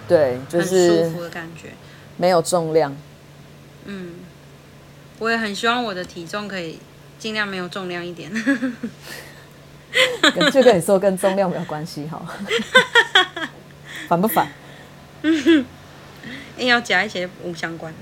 [0.08, 1.74] 对，就是舒服的感觉，
[2.16, 2.96] 没有重量。
[3.84, 4.14] 嗯，
[5.18, 6.78] 我也很希望我的体重可以
[7.18, 8.32] 尽量没有重量一点。
[10.50, 12.20] 就跟你说，跟重量没有关系哈。
[14.08, 14.48] 烦不烦？
[15.22, 15.64] 嗯，
[16.58, 17.92] 硬要加一些无相关。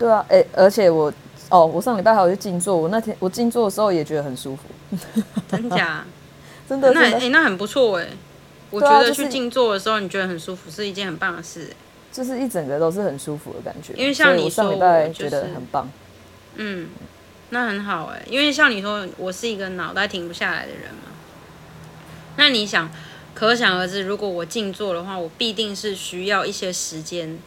[0.00, 1.12] 对啊，哎、欸，而且我。
[1.52, 4.62] 哦，我上礼拜还有去静坐，我那天我静坐的时候也觉得很舒服，
[5.50, 6.04] 真假？
[6.68, 6.92] 真的？
[6.92, 8.06] 那哎、欸，那很不错哎。
[8.70, 11.74] 我觉得去静坐的时候，你觉得很舒服，是一件很棒的事。
[12.12, 13.92] 就是一整个都是很舒服的感觉。
[13.96, 15.90] 因为像你说，上礼拜觉得很棒。
[16.54, 16.90] 嗯，
[17.48, 18.22] 那很好哎。
[18.28, 21.10] 因为像你说，我是一个脑袋停不下来的人嘛。
[22.36, 22.88] 那你想，
[23.34, 27.40] 可想而知，如果我静坐的话，我必定是需要一些时间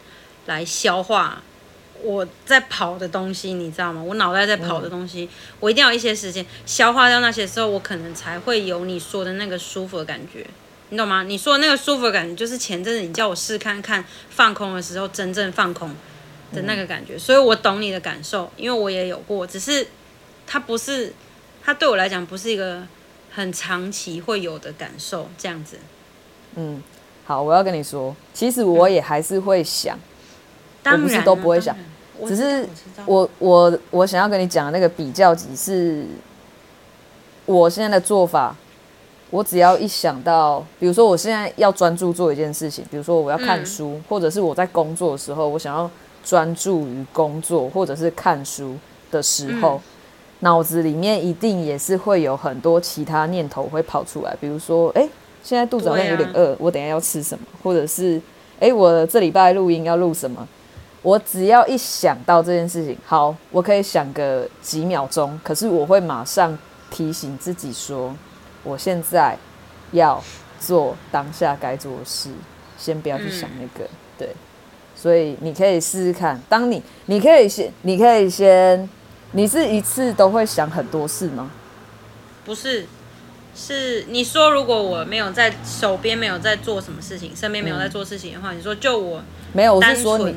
[0.47, 1.41] 来消化。
[2.03, 4.03] 我在跑的东西，你知道吗？
[4.03, 5.29] 我脑袋在跑的东西，嗯、
[5.61, 10.45] 我一定要一些时间消化掉那些时候，我可能才会有你说的那个舒服的感觉，
[10.89, 11.23] 你懂吗？
[11.23, 15.89] 你说的那个舒服的感觉，就是前阵子你叫我试看看放空的时候，真正放空
[16.51, 17.15] 的那个感觉。
[17.15, 19.87] 嗯、所以我懂你的感受，因为我也有过，只是
[20.45, 21.13] 它不是，
[21.63, 22.83] 它对我来讲不是一个
[23.31, 25.77] 很长期会有的感受，这样子。
[26.55, 26.83] 嗯，
[27.25, 29.97] 好，我要跟你说，其实我也还是会想，
[30.83, 31.75] 嗯、我不是都不会想。
[32.27, 32.67] 只是
[33.05, 36.05] 我我我想要跟你讲的那个比较级是，
[37.45, 38.55] 我现在的做法，
[39.29, 45.89] 我只要一想到，比如说我现在要专注做一件事情，比如说我要看书，嗯、或者是我在工作的时候，我想要
[46.23, 48.75] 专注于工作或者是看书
[49.11, 49.81] 的时候，
[50.39, 55.09] 脑、嗯、子里面一定也是会有很多其他念头会跑出来，比如说，哎、欸，
[55.43, 58.17] 现在肚子好像有点饿，啊、我等一下要吃什么，或者是，
[58.59, 60.47] 哎、欸，我这礼拜录音要录什么。
[61.03, 66.57] 我只要一想到这件事情，好，我可以想个几秒钟，可是我会马上
[66.89, 68.15] 提醒自己说，
[68.63, 69.37] 我现在
[69.91, 70.23] 要
[70.61, 72.29] 做当下该做的事，
[72.77, 74.29] 先不要去想那个，嗯、对。
[74.95, 78.89] 所以你可以试试看，当你，你可以先，你可以先，
[79.33, 81.51] 你是一次都会想很多事吗？
[82.45, 82.85] 不是，
[83.53, 90.33] 是你说如果我没有在手边没有在做什么事情，身边没有在做事情的话，嗯、你说就我没有，我是说你。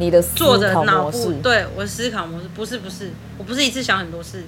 [0.00, 4.42] 你的坐着脑部，对，我思考模式不是不是，我不是一次想很多事，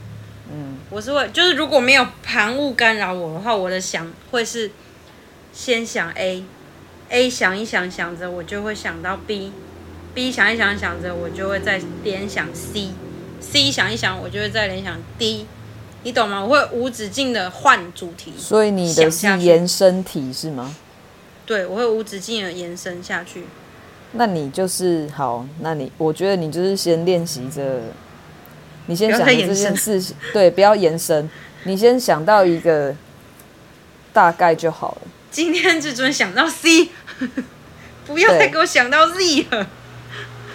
[0.50, 4.70] 嗯，我是会就是如果没有旁物干扰我的话，我的想会是
[5.52, 15.46] 先想 A，A 想一想想着我就会想到 B，B 想一想想着我就会再联想 C，C 想一想我就会再联想 D，
[16.02, 16.42] 你懂吗？
[16.42, 20.74] 我会无止境的换主题，所以你的是延伸题是吗？
[21.44, 23.44] 对，我会无止境的延伸下去。
[24.12, 27.80] 那你就是好，那你我觉得你就是先练习着，
[28.86, 31.28] 你先想这件事情，对，不要延伸，
[31.64, 32.94] 你先想到一个
[34.12, 35.02] 大概就好了。
[35.30, 36.90] 今天只准想到 C，
[38.06, 39.66] 不要再给我想到 Z 了。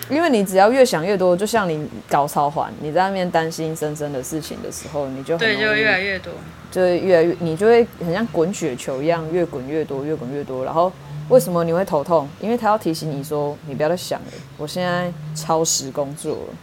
[0.09, 6.31] 因为你只要越想越多，就像你搞超环，你在那边担心生生的事情的时候，你就很对，就越来越多，
[6.71, 10.63] 就会越来越，你就会很像滚雪球一样，越滚越多，越滚越多。
[10.63, 10.93] 然后
[11.29, 12.27] 为什么你会头痛？
[12.39, 16.53] 因为他要提醒你说，你不要再想了，我现在超时工作了，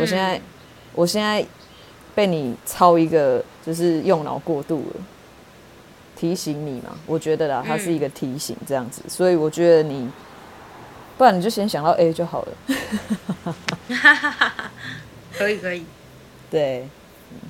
[0.00, 0.42] 我现在，嗯、
[0.94, 1.44] 我现在
[2.14, 5.00] 被你超一个，就是用脑过度了，
[6.16, 6.96] 提醒你嘛。
[7.06, 10.10] 我觉得啦，它是一个提醒，这样子，嗯、所以我觉得你。
[11.16, 12.52] 不然你就先想到 A 就好了。
[15.36, 15.84] 可以可以。
[16.48, 16.88] 对，
[17.32, 17.40] 嗯，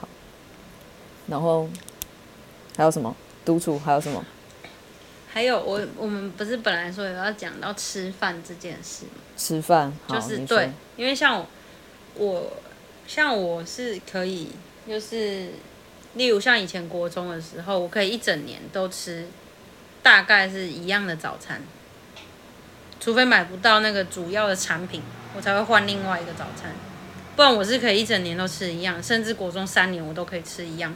[0.00, 0.08] 好。
[1.26, 1.68] 然后
[2.74, 3.14] 还有什么？
[3.44, 4.24] 督促还有什么？
[5.32, 9.10] 还有我我们不是本来说有要讲到吃饭这件事吗？
[9.36, 11.46] 吃饭就是对，因为像我，
[12.16, 12.52] 我
[13.06, 14.50] 像我是可以，
[14.86, 15.48] 就是
[16.14, 19.26] 例如像以前国中的时候，我可以一整年都吃
[20.02, 21.62] 大概是一样的早餐。
[23.00, 25.02] 除非买不到那个主要的产品，
[25.34, 26.70] 我才会换另外一个早餐。
[27.34, 30.94] 不然我是可以一整年都吃一样，甚至国中三年我都可以吃一样。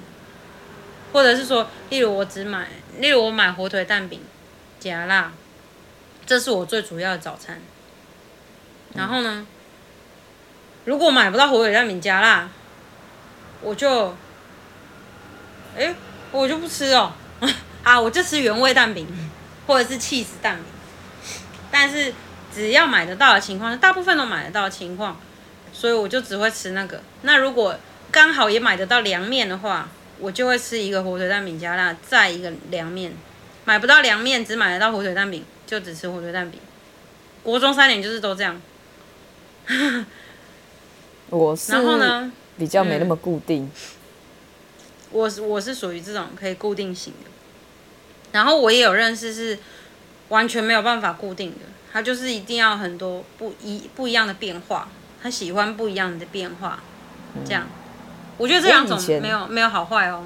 [1.12, 4.20] 或者是说，例如我只买，例如我买火腿蛋饼
[4.80, 5.32] 加辣，
[6.24, 7.60] 这是我最主要的早餐。
[8.94, 9.46] 然后呢，
[10.84, 12.48] 如果买不到火腿蛋饼加辣，
[13.60, 14.14] 我就，
[15.76, 15.94] 哎，
[16.32, 17.12] 我就不吃哦。
[17.82, 19.06] 啊，我就吃原味蛋饼，
[19.66, 20.64] 或者是起司蛋饼。
[21.70, 22.12] 但是
[22.54, 25.20] 只要买得到的情况，大部分都买得到的情况，
[25.72, 27.02] 所以我就只会吃那个。
[27.22, 27.78] 那如果
[28.10, 33.12] 刚好也买得到凉面的话，我就会吃一个火腿蛋饼加辣，再一个凉面。
[33.64, 36.60] 买不到凉面，只买得到火腿蛋饼，就只吃火腿蛋饼。
[37.42, 38.60] 国中三年就是都这样。
[41.30, 43.64] 我是，然后呢，比较没那么固定。
[43.64, 43.70] 嗯、
[45.10, 47.30] 我是我是属于这种可以固定型的。
[48.32, 49.58] 然后我也有认识是。
[50.28, 51.60] 完全没有办法固定的，
[51.92, 54.88] 他就是一定要很多不一不一样的变化，
[55.22, 56.82] 他喜欢不一样的变化，
[57.44, 57.64] 这样。
[58.36, 60.24] 我觉得这两种没有没有好坏哦。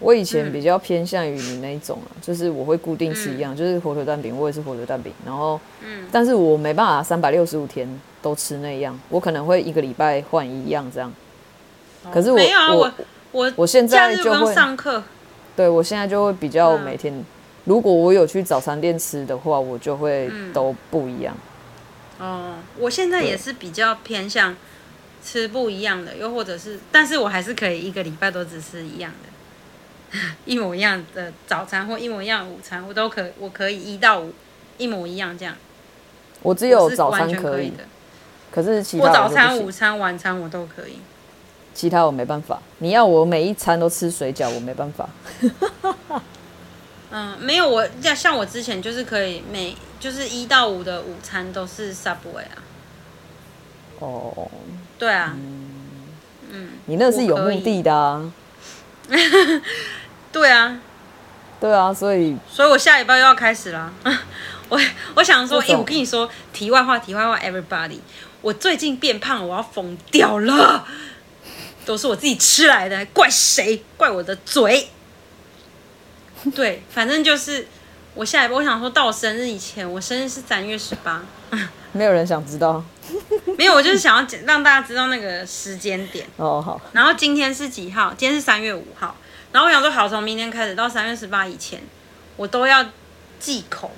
[0.00, 5.12] 我以前比较偏向于你那一种啊，就是我会固定吃一样，就是火腿蛋饼，我也是火腿蛋饼。
[5.26, 11.12] 然后，嗯，但是我没办法三百六十五天都吃那样，我可能会一个礼拜换一样这样。
[12.12, 12.92] 可是我没有啊，我
[13.32, 15.02] 我我现在就会上课，
[15.56, 17.24] 对我现在就会比较每天。
[17.64, 21.36] 如果我有去早餐店吃的话，我就会都不一样。
[22.20, 24.56] 嗯、哦，我现在也是比较偏向
[25.24, 34.32] 吃不一样的，又或者是，但是我还是可以一个礼拜都只吃一样的， 一模一样的早餐或一模一样的午餐，我都可我可以一到五
[34.76, 35.54] 一模一样这样。
[36.42, 37.84] 我只有早餐可以的，
[38.50, 40.98] 可是其他我早餐、午餐、晚餐我都可以，
[41.74, 42.62] 其他我没办法。
[42.78, 45.08] 你要我每一餐都吃水饺，我没办法。
[47.10, 52.62] 嗯，没有，我像像我之前就是可以每就是一到五的午餐都是 Subway 啊。
[53.98, 54.48] 哦，
[54.98, 55.70] 对啊，嗯，
[56.50, 58.32] 嗯，你那是有目的的啊。
[60.32, 60.78] 对啊，
[61.60, 63.92] 对啊，所以，所以我下礼拜又要开始了。
[64.68, 64.78] 我
[65.14, 68.00] 我想说，哎、欸，我跟你说，题外话，题外话，Everybody，
[68.42, 70.86] 我最近变胖，我要疯掉了，
[71.86, 73.82] 都是我自己吃来的，怪谁？
[73.96, 74.88] 怪我的嘴。
[76.54, 77.66] 对，反正就是
[78.14, 81.22] 我下一步，我想说到我生日以前，我生日是三月十八，
[81.92, 82.84] 没有人想知道，
[83.58, 86.60] 没有，我就是想要让大家知道那个时间点哦。
[86.60, 88.14] 好，然后今天是几号？
[88.16, 89.16] 今天是三月五号。
[89.52, 91.82] 然后我想说，好，从明天开始到三月十八以前，
[92.36, 92.84] 我都要
[93.38, 93.90] 忌口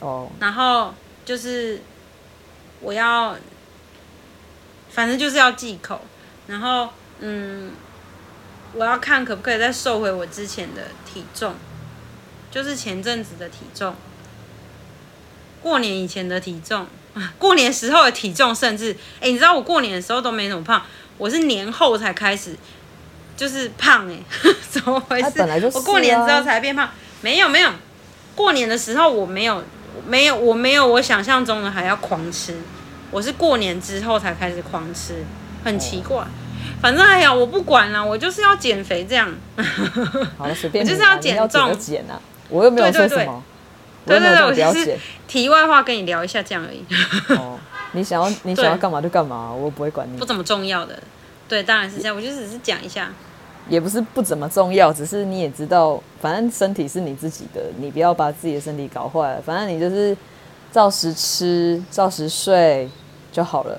[0.00, 0.30] 哦。
[0.38, 0.94] 然后
[1.24, 1.82] 就是
[2.80, 3.36] 我要，
[4.90, 6.00] 反正就是要忌口。
[6.46, 6.88] 然后
[7.20, 7.72] 嗯。
[8.74, 11.54] 我要看可不可以再瘦回我之前的体重，
[12.50, 13.94] 就是前阵子的体重，
[15.62, 16.86] 过年以前的体重，
[17.38, 20.82] 过年时候的体重，甚至，哎、欸，你知道我过年的时候都没怎么胖，
[21.16, 22.56] 我是年后才开始，
[23.36, 25.40] 就是胖、欸，哎， 怎么回事？
[25.40, 26.88] 啊、我过年之后才变胖，
[27.20, 27.70] 没有没有，
[28.34, 29.62] 过年的时候我没有
[30.06, 32.56] 没有我没有我想象中的还要狂吃，
[33.10, 35.24] 我是过年之后才开始狂吃，
[35.64, 36.18] 很奇怪。
[36.18, 36.26] 哦
[36.80, 39.28] 反正哎呀，我不管了，我就是要减肥这样。
[40.36, 41.76] 好了，随便你，我就是要减重。
[41.76, 42.20] 减啊！
[42.48, 43.42] 我又没有说什么。
[44.08, 46.84] 对对对，我只是题外话跟你聊一下这样而已。
[47.36, 47.58] 哦，
[47.92, 50.16] 你想要你想要干嘛就干嘛，我不会管你。
[50.18, 50.98] 不怎么重要的，
[51.48, 52.16] 对，当然是这样。
[52.16, 53.10] 我就只是讲一下。
[53.68, 59.42] 也不是不怎么重要，只是你也知道，反正身体是你自己的，你不要把自己的身体搞坏了。
[59.42, 60.16] 反正你就是
[60.72, 62.88] 照时吃，照时睡
[63.30, 63.78] 就好了。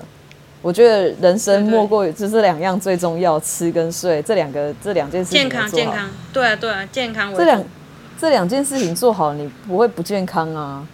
[0.62, 5.40] 我觉得人生莫过于就这两样最重要，吃跟睡这两个这两件事情。
[5.40, 7.34] 健康健康，对啊对啊，健康。
[7.34, 7.60] 这两
[8.20, 10.86] 这两件事情做好，你不会不健康啊。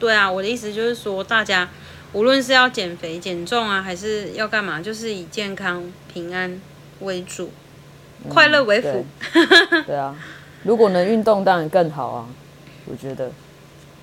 [0.00, 1.68] 对啊，我的意思就是说，大家
[2.14, 6.58] 无论是要减肥减重啊，还是要干嘛，就是以健康平安
[7.00, 7.50] 为主，
[8.24, 9.04] 嗯、快乐为辅。
[9.34, 10.16] 对，对啊，
[10.62, 12.26] 如果能运动，当然更好啊。
[12.86, 13.30] 我觉得，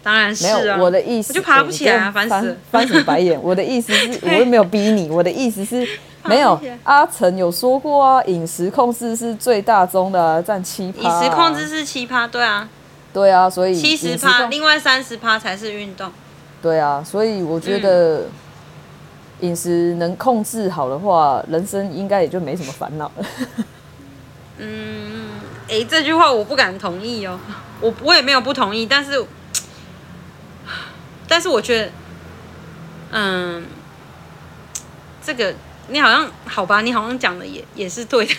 [0.09, 3.39] 当然是、啊、没有我的意思，我就爬不起来啊，烦死了，翻什么白眼？
[3.43, 5.07] 我的意思是， 我又没有逼你。
[5.07, 5.87] 我的意思是，
[6.23, 11.03] 没有阿成有说过啊，饮食控制是最大宗的、啊，占七趴。
[11.03, 12.67] 饮食控制是七趴，对啊，
[13.13, 16.11] 对啊，所以七十趴，另外三十趴才是运动。
[16.59, 18.23] 对啊，所以我觉得
[19.41, 23.25] 饮食能控制好的话，嗯、人生应该也就没什么烦恼了。
[24.57, 25.29] 嗯，
[25.67, 27.39] 哎、欸，这句话我不敢同意哦，
[27.79, 29.23] 我我也没有不同意，但是，
[31.29, 31.89] 但是我觉得，
[33.11, 33.63] 嗯，
[35.23, 35.53] 这个
[35.87, 38.33] 你好像好吧，你好像讲的也也是对的。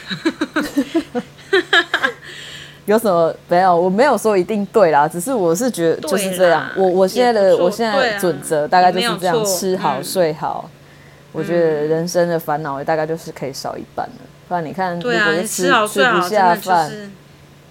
[2.87, 3.77] 有什么没有？
[3.77, 6.69] 我没有说一定对啦，只是我是觉得就是这样。
[6.77, 10.69] 我我现在的我现在的准则大概就是这样：吃好睡好。
[11.33, 14.13] 我觉得人生的烦恼大概就是可以少一半了。
[14.49, 16.91] 不然你看，如果是吃吃不下饭，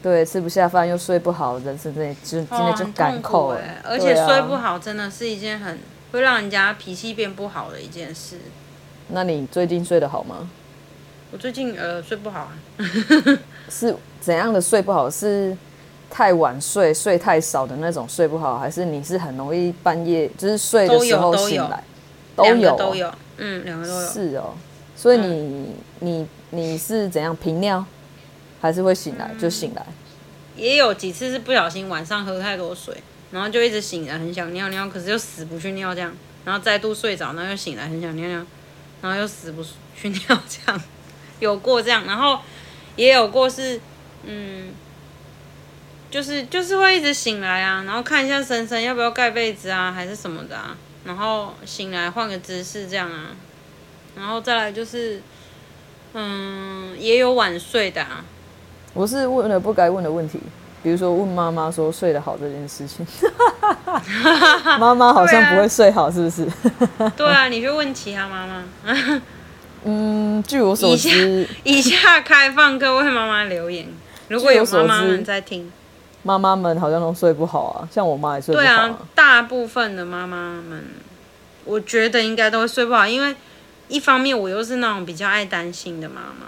[0.01, 3.59] 对，吃不下饭又睡不好，人生真的就今天就干扣了。
[3.83, 5.77] 而且睡不好真的是一件很
[6.11, 8.37] 会让人家脾气变不好的一件事。
[9.09, 10.49] 那你最近睡得好吗？
[11.31, 12.53] 我最近呃睡不好啊。
[13.69, 15.09] 是怎样的睡不好？
[15.09, 15.55] 是
[16.09, 21.83] 太晚睡、睡太少的那种睡不好，还是你是很容易半夜就是睡的时候醒来？
[22.35, 24.07] 都有，都有，都有，嗯，两个都有。
[24.07, 24.53] 是哦，
[24.95, 25.67] 所以你、嗯、
[25.99, 27.85] 你你是怎样频尿，
[28.61, 29.85] 还是会醒来、就醒来？
[30.55, 32.95] 也有几次是不小心晚上喝太多水，
[33.31, 36.13] 然后就一直醒来很想尿尿，可是又死不去尿这样，
[36.45, 38.45] 然后再度睡着，然后又醒来很想尿尿，
[39.01, 39.63] 然后又死不
[39.95, 40.81] 去尿这样，
[41.39, 42.39] 有过这样，然后。
[42.95, 43.79] 也有过是，
[44.23, 44.73] 嗯，
[46.11, 53.27] 就是就是会一直醒来啊，然后看一下深深要不要盖被子啊，还是什么的啊，然后醒来换个姿势这样啊，
[54.17, 55.21] 然后再来就是，
[56.11, 58.25] 嗯，也有晚睡的啊。
[58.99, 60.37] 我是问了不该问的问题，
[60.83, 63.07] 比如说问妈妈说睡得好这件事情，
[64.77, 66.45] 妈妈好像不会睡好，是不是？
[67.15, 68.65] 对啊，你去问其他妈妈。
[69.85, 73.87] 嗯，据我所知，以下，以下开放各位妈妈留言。
[74.27, 75.71] 如果有妈妈们在听，
[76.23, 78.75] 妈妈们好像都睡不好啊，像我妈也睡不好啊。
[78.75, 80.83] 对啊，大部分的妈妈们，
[81.63, 83.33] 我觉得应该都会睡不好，因为
[83.87, 86.47] 一方面我又是那种比较爱担心的妈妈，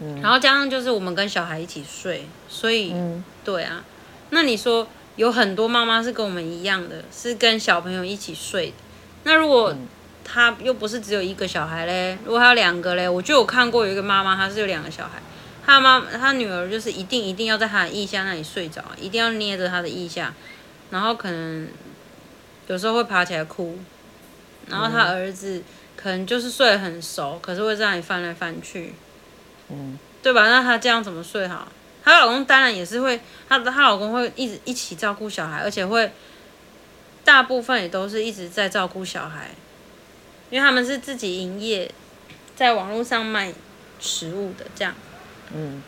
[0.00, 3.84] 嗯，然后加上就是我们跟小孩一起睡，所以，嗯，对啊。
[4.30, 8.74] 那你说有很多妈妈是跟我们一样的，是跟小朋友一起睡的，
[9.24, 9.88] 那如果，嗯。
[10.28, 15.22] 他又不是只有一个小孩嘞，如果他有两个嘞，我就有看过有一个妈妈，她是有两个小孩，
[15.64, 20.34] 她妈她女儿就是一定一定要在她的腋下那里睡着，一定要捏着她的腋下，
[20.90, 21.68] 然后可能
[22.66, 23.78] 有时候会爬起来哭，
[24.66, 25.62] 然后她儿子
[25.94, 28.94] 可能就是睡得很熟，可是会在那里翻来翻去，
[30.22, 30.48] 对吧？
[30.48, 31.68] 那她这样怎么睡好？
[32.04, 36.10] 她老公当然也是会，她她老公会一直一起照顾小孩，而且会
[37.24, 39.50] 大部分也都是一直在照顾小孩。
[40.48, 41.90] 因为他们是自己营业，
[42.54, 43.52] 在网络上卖
[43.98, 44.94] 食物的这样，
[45.52, 45.82] 嗯，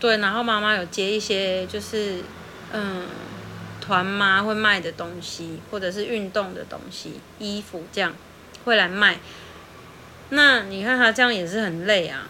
[0.00, 2.20] 对，然后妈妈有接一些就是
[2.72, 3.06] 嗯
[3.80, 8.12] 团妈会卖的东西，或者是运动的东西、衣服这样
[8.64, 9.20] 会来卖。
[10.30, 12.26] 那你看她这样也是很累啊。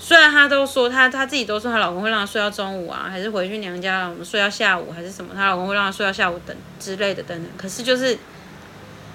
[0.00, 7.48] 虽然她都说她她自己都说她老公会让她睡到中午啊，还是回去娘家我们睡到下午还是什么，她老公会让她睡到下午等之类的等等。
[7.56, 8.18] 可是就是。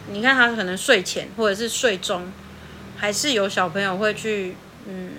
[0.08, 2.32] 你看她可能睡前或者是睡中，
[2.96, 5.14] 还是有小朋友会去，嗯，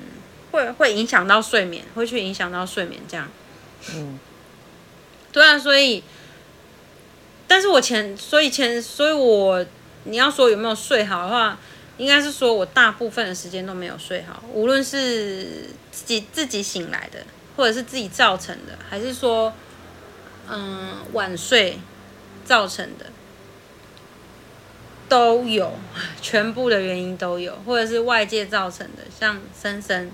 [0.53, 3.29] 会会影响到睡眠，会去影响到睡眠这样。
[3.93, 4.17] 嗯，
[5.33, 6.05] 对啊，所以，
[7.49, 9.67] 但是我前，所以前，所以我，
[10.05, 11.59] 你要说有没有睡好的话，
[11.99, 17.21] 应该是说我大部分的时间都没有睡好，无论是自己自己醒来的，
[17.57, 19.53] 或者是自己造成的，还是说，
[20.49, 21.79] 嗯，晚睡
[22.45, 23.07] 造成的。
[25.09, 25.73] 都有，
[26.21, 30.11] 全部的原因都有，或者是外界造成的，像森森，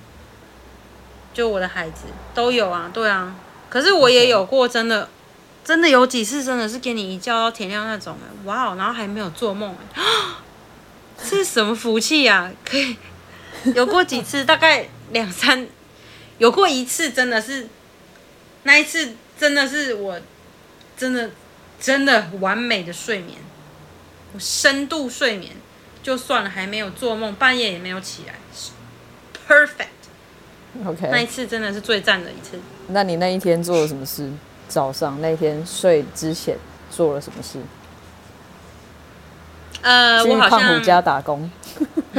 [1.33, 2.03] 就我的孩子
[2.35, 3.35] 都有啊，对啊。
[3.71, 5.09] 可是我也有过，真的，
[5.65, 9.75] 真的有几次真的是给你一觉到天亮那种，哇哦，然后还没有做梦，
[11.19, 12.53] 这是什么福气呀？
[12.65, 12.97] 可以
[13.75, 15.67] 有过几次，大概两三，
[16.39, 17.69] 有过一次真的是，
[18.65, 20.21] 那一次真的是我，
[20.97, 21.31] 真的
[21.81, 23.39] 真的完美的睡眠。
[24.35, 25.53] 我深度睡眠
[26.03, 28.35] 就算了，还没有做梦，半夜也没有起来
[29.47, 29.87] ，perfect。
[30.87, 32.59] OK，那一次真的是最赞的一次。
[32.89, 34.31] 那你那一天做了什么事？
[34.69, 36.57] 早上那天睡之前
[36.91, 37.59] 做了什么事？
[39.83, 41.51] 呃，我好像去胖虎家打工。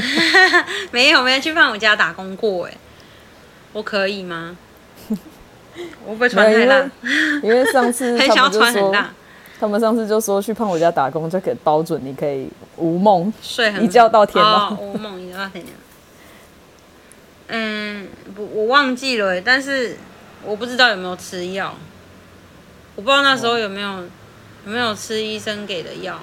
[0.91, 2.73] 没有，没有去胖虎家打工过哎。
[3.71, 4.55] 我可以吗？
[6.05, 6.89] 我不会穿太辣，
[7.41, 9.11] 因为上次 很想要穿很辣。
[9.59, 15.75] 他们上次就说去胖虎家打工就可以包准你可以无梦睡很一觉到天亮，哦、无梦一觉到天亮。
[17.47, 19.97] 嗯，不，我忘记了，但是
[20.43, 21.75] 我不知道有没有吃药，
[22.95, 23.89] 我不知道那时候有没有
[24.65, 26.19] 有没有吃医生给的药，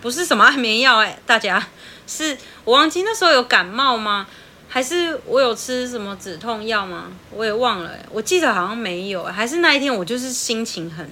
[0.00, 1.64] 不是什么安眠药哎，大家
[2.06, 4.26] 是我忘记那时候有感冒吗？
[4.68, 7.12] 还是我有吃什么止痛药吗？
[7.32, 11.10] 我也忘了，我记得好像没有，还是那一天我就是心情很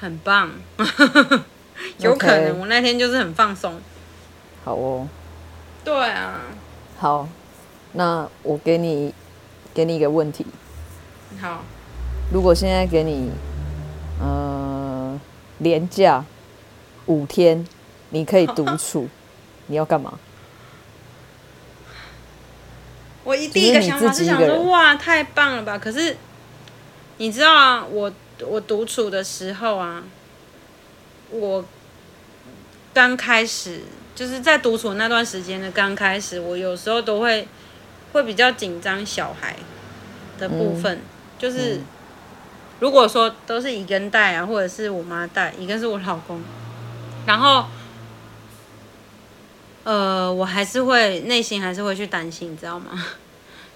[0.00, 0.50] 很棒，
[1.98, 3.80] 有可能我那天就是很放松。
[4.64, 5.06] 好哦。
[5.84, 6.40] 对啊。
[6.98, 7.28] 好。
[7.92, 9.14] 那我给你，
[9.72, 10.44] 给你一个问题。
[11.40, 11.62] 好。
[12.32, 13.30] 如果现在给你，
[14.18, 15.20] 呃，
[15.58, 16.24] 连假
[17.06, 17.66] 五天，
[18.10, 19.08] 你可以独处，
[19.68, 20.18] 你要干嘛？
[23.24, 25.78] 我一第一个想法是想说，哇，太棒了吧！
[25.78, 26.16] 可是，
[27.18, 28.12] 你知道啊，我
[28.46, 30.02] 我独处的时候啊，
[31.30, 31.64] 我
[32.92, 33.80] 刚开始
[34.14, 37.46] 就是在独处那段时间的刚开始，我有时候都会。
[38.12, 39.56] 会比较紧张小孩
[40.38, 41.00] 的部分，嗯、
[41.36, 41.84] 就是、嗯、
[42.78, 46.40] 如果说都是一个人带啊，或者是我妈带，一个是我老公，
[47.26, 47.66] 然后
[49.84, 53.04] 呃，我还是会内心还是会去担心，你知道吗？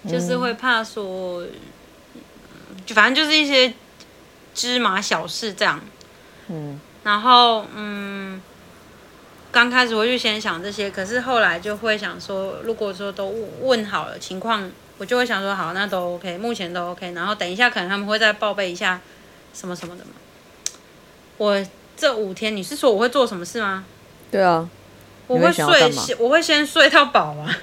[0.03, 1.45] 嗯、就是会怕说，
[2.85, 3.73] 就反正就是一些
[4.53, 5.79] 芝麻小事这样，
[6.47, 8.41] 嗯，然后嗯。
[9.51, 14.69] 刚开始我就先想这些，可是后来就会想说，如果说都问好了情况，
[14.99, 17.13] 我就会想说好，那都 OK，目前都 OK。
[17.13, 19.01] 然后等一下可能他们会再报备一下
[19.51, 20.11] 什么什么的嘛。
[21.37, 21.65] 我
[21.99, 23.83] 这五天你是说我会做什么事吗？
[24.31, 24.69] 对啊，
[25.27, 27.53] 我会睡，我会先睡到饱啊。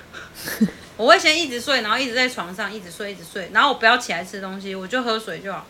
[0.98, 5.66] 我会先一直睡，然后一直在床上一直睡一直睡，然后我不要起来吃东西，我就喝水就好。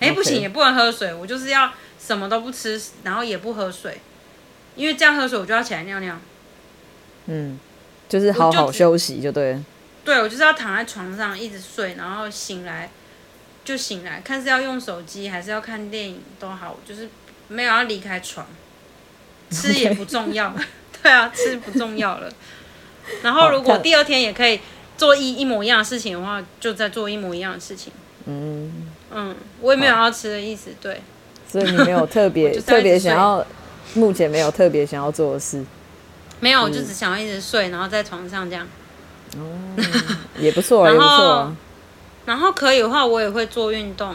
[0.00, 1.70] 哎，不行也不能喝水，我就是要
[2.04, 4.00] 什么都不吃，然后也不喝水。
[4.76, 6.18] 因为这样喝水，我就要起来尿尿。
[7.26, 7.58] 嗯，
[8.08, 9.64] 就是好好休息就对了。
[10.04, 12.90] 对，我就是要躺在床上一直睡，然后醒来
[13.64, 17.08] 就醒来，看是要用手机还是要看电影都好，就是
[17.50, 18.46] 没有要离开床。
[19.50, 20.54] 吃也不重要.
[21.02, 22.32] 对啊，吃不重要了。
[23.22, 24.60] 然后如果第二天也可以
[24.96, 27.92] 做一一模一样的事情的话，就再做一模一样的事情。
[28.26, 31.02] 嗯嗯，我也没有要吃的意思，对。
[31.46, 33.44] 所以你没有特别 特别想要。
[33.94, 35.64] 目前没有特别想要做的事，
[36.38, 38.64] 没有，我就只想要一直睡，然后在床上这样。
[39.36, 39.74] 哦，
[40.38, 41.52] 也不错，也不错。
[42.24, 44.14] 然后可以的话，我也会做运动。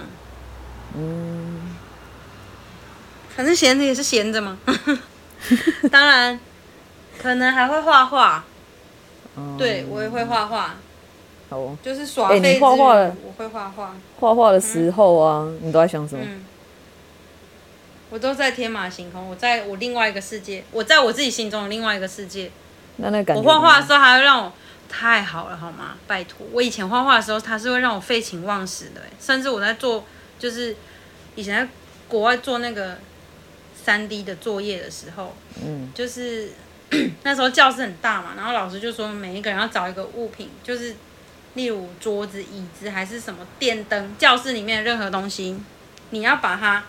[0.98, 1.35] 嗯，
[3.36, 4.58] 反正闲着也是闲着嘛。
[5.92, 6.40] 当然，
[7.22, 8.44] 可能还会画画。
[9.58, 10.76] 对，我也会画画。
[11.50, 13.96] 好哦，就是耍废之余，我会画画。
[14.20, 16.26] 画画的时候啊，你都在想什么？
[18.10, 22.50] 我都在天马行空，我在我另外一个世界，我在我自己心中的另外一个世界。
[22.98, 24.54] 那那感觉，我画画的时候还会让我
[24.88, 25.98] 太好了，好吗？
[26.08, 30.06] 拜托，我以前画画的时候，它是会让我废寝忘食的，甚至我在做，
[30.40, 30.76] 就是
[31.36, 31.72] 以前在
[32.08, 32.98] 国外做那个
[33.86, 36.50] 三 D 的作业的时候，嗯，就是
[37.22, 40.96] 那时候教室很大嘛，然后老师就说每一个人要找一个物品，就是
[41.54, 45.56] 例如桌子、椅子还是什么电灯，教室里面的任何东西，
[46.10, 46.84] 你要把它。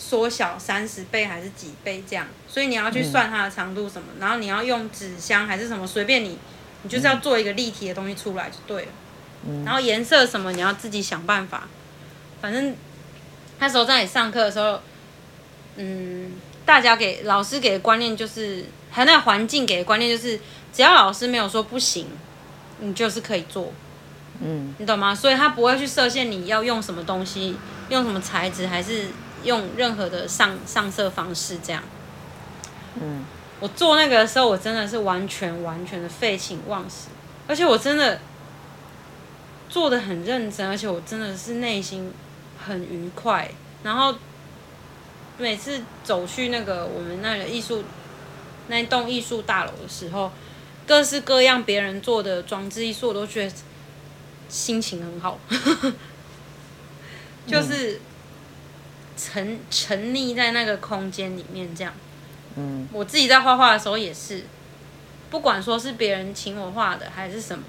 [0.00, 6.38] 缩小三十倍还是几倍这样，所以你要去算它的长度什么，嗯、然后你要用纸箱还是什么，随便你，
[6.84, 8.88] 你就是要做一个立体的东西出来就对了。
[9.44, 11.66] 嗯、然后颜色什么你要自己想办法，
[12.40, 12.76] 反正
[13.58, 14.80] 那时候在你上课的时候，
[15.78, 16.32] 嗯，
[16.66, 20.38] 大家给老师给的观念就是，还有那个环境给的观念就是，
[20.72, 22.06] 只要老师没有说不行，
[22.80, 23.72] 你就是可以做。
[24.40, 25.14] 嗯，你懂吗？
[25.14, 27.56] 所以他不会去设限你要用什么东西，
[27.88, 29.06] 用什么材质还是。
[29.44, 31.80] 用任何的上上色方式，这样。
[33.00, 33.24] 嗯，
[33.60, 37.06] 我做那个的时候，我真的是完全完全的废寝忘食，
[37.46, 38.20] 而且我真的
[39.68, 42.12] 做的很认真，而且我真的是内心
[42.58, 43.48] 很愉快。
[43.84, 44.12] 然后
[45.38, 47.82] 每次走去那个我们那个艺术
[48.68, 50.30] 那栋艺术大楼的时候，
[50.86, 53.52] 各式各样别人做的装置艺术，我都觉得
[54.48, 55.38] 心情很好，
[57.46, 57.94] 就是。
[57.94, 58.00] 嗯
[59.20, 61.92] 沉沉溺在那个空间里面，这样。
[62.54, 64.44] 嗯，我自己在画画的时候也是，
[65.28, 67.64] 不管说是别人请我画的还是什么，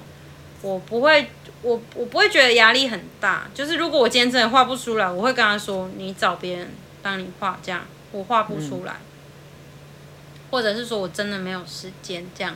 [0.62, 1.32] 我不会，
[1.64, 3.50] 我我不会觉得压力很大。
[3.56, 6.70] 就是如果我今天真的画不出来，我会跟他说：“你找别人
[7.02, 7.82] 帮你画，这样
[8.12, 9.06] 我画不出来。”嗯，
[10.52, 12.56] 或者是说我真的没有时间这样。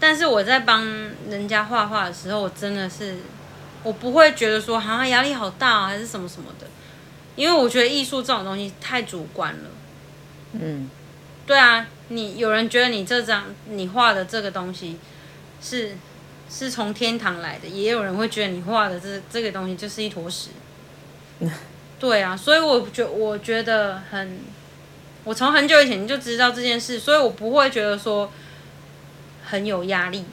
[0.00, 0.84] 但是我在帮
[1.28, 3.18] 人家画画的时候，我真的是，
[3.84, 6.66] 我不会觉得说好像压力好大啊，还是什么什么的，
[7.36, 9.70] 因为我觉得艺术这种东西太主观了。
[10.54, 10.90] 嗯，
[11.46, 14.98] 对啊，你有人觉得你这张你画的这个东西
[15.62, 15.96] 是
[16.50, 20.48] 是从天堂来的，也有人会觉得你画的这这个东西就是一坨屎。
[22.02, 24.40] 对啊，所以我觉我觉得很，
[25.24, 28.30] 我从很久以前就知道这件事，所以我不会觉得说。
[29.44, 30.24] 很有压力，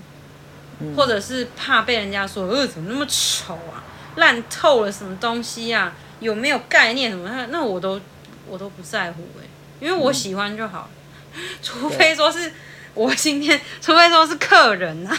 [0.95, 3.83] 或者是怕被人家说，呃，怎么那么丑啊，
[4.15, 7.27] 烂透了，什么东西啊，有没有概念什么？
[7.27, 7.99] 那那我都
[8.47, 9.43] 我都不在乎哎，
[9.81, 10.89] 因为我喜欢就好，
[11.61, 12.53] 除非说是
[12.93, 15.17] 我今天，除非说是客人啊，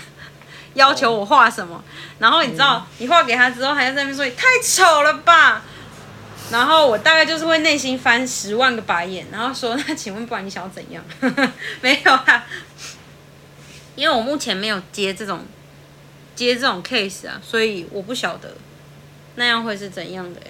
[0.75, 1.85] 要求我画什么，
[2.21, 5.63] 然后你知道，你画给他之后，还在那边说你太丑了吧，
[6.51, 11.03] 然后我大概就是会内心翻十万个白眼，然后说， 那请问不然你想要怎样？
[11.81, 12.47] 没有啊。
[13.97, 15.41] 因为我目前没有接这种
[16.35, 18.55] 接这种 case 啊，所以我不晓得
[19.35, 20.41] 那样会是怎样的。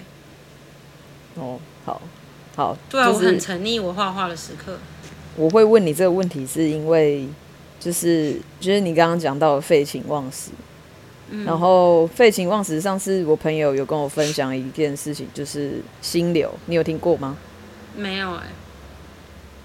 [1.35, 2.01] 哦，好，
[2.55, 4.77] 好，对啊，就是、我很沉溺我画画的时刻。
[5.35, 7.27] 我会问你这个问题，是因为
[7.79, 10.51] 就是就是你刚刚讲到废寝忘食，
[11.31, 17.37] 嗯、然后废寝忘食，上次我朋友有跟我分享一件事情，就是心流，你有听过吗？
[17.95, 18.49] 没有哎、欸。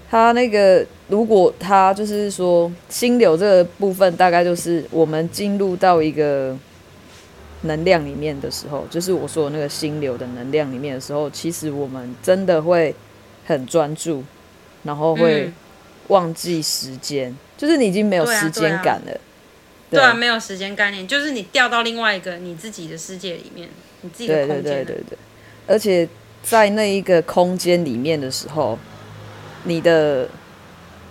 [0.09, 6.57] 他那个，如果他就是说心流这个部分，大概就是我们进入到一个
[7.63, 12.95] 能量里面的时候，就是我说的那个心流的能量里面的时候，其实我们真的会
[13.45, 14.23] 很专注，
[14.83, 15.51] 然后会
[16.07, 19.19] 忘记时间，嗯、就是你已经没有时间感了。
[19.89, 23.69] 对啊，没有时间概念，就是你掉到另外一个你自己的世界里面，
[24.01, 24.63] 你自己的空间。
[24.63, 25.17] 对对对对对，
[25.67, 26.07] 而且
[26.43, 28.77] 在那一个空间里面的时候。
[29.63, 30.29] 你的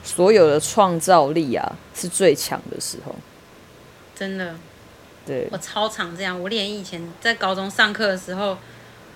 [0.03, 3.15] 所有的创造力啊，是最强的时候。
[4.15, 4.55] 真的，
[5.27, 6.41] 对，我超常这样。
[6.41, 8.57] 我连以前在高中上课的时候，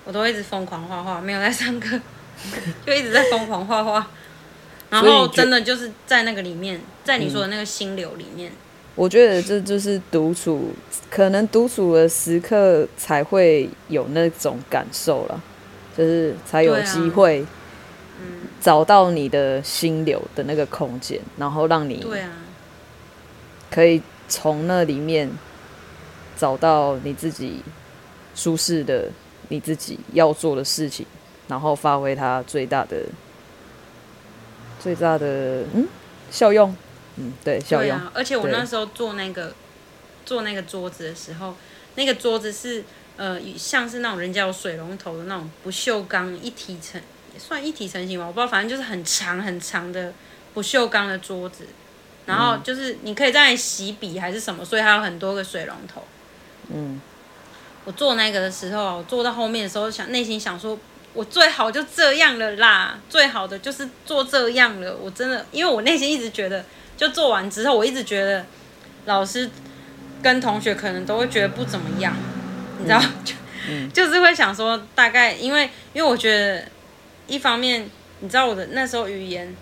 [0.05, 1.99] 我都会一直疯狂画画，没有在上课，
[2.85, 4.07] 就一直在疯狂画画。
[4.91, 8.53] 然后真的就是在那个里面，在你说的那个心流里面。
[8.53, 8.57] 嗯，
[8.95, 10.72] 我觉得这就是独处，
[11.11, 15.43] 可能独处的时刻才会有那种感受了，
[15.97, 17.45] 就是才有机会。
[18.61, 22.05] 找到你的心流的那个空间，然后让你
[23.70, 25.30] 可以从那里面
[26.36, 27.62] 找到你自己
[28.34, 29.09] 舒适的、
[29.49, 31.07] 你自己要做的事情，
[31.49, 32.99] 然后发挥它最大的、
[34.78, 35.88] 最大的嗯
[36.30, 36.76] 效用。
[37.21, 38.01] 嗯，对，效用。
[38.14, 39.53] 而且我那时候做那个
[40.25, 41.55] 做那个桌子的时候，
[41.95, 42.83] 那个桌子是
[43.16, 47.01] 呃像是那种人家有水龙头的那种不锈钢一体成。
[47.39, 50.12] 算一体成型吧，我不知道，反正就是很长很长的
[50.53, 51.64] 不锈钢的桌子，
[52.27, 56.03] 然后就是你可以在那里洗笔还是什么，所以它有很多个水龙头。
[56.68, 57.01] 嗯，
[57.85, 60.77] 我做那个的时候，我做到后面的时候想，想内心想说，
[61.14, 64.95] 我最好就这样了啦，最好的就是做这样了。
[64.97, 66.62] 我真的，因为我内心一直觉得，
[67.01, 68.44] 就做完之后，我一直觉得
[69.07, 69.48] 老师
[70.22, 72.14] 跟同学可能都会觉得不怎么样，
[72.78, 73.34] 你知道，就、
[73.70, 76.62] 嗯、就是会想说，大概因为因为我觉得。
[77.26, 77.88] 一方面，
[78.18, 79.55] 你知道我的那时候语言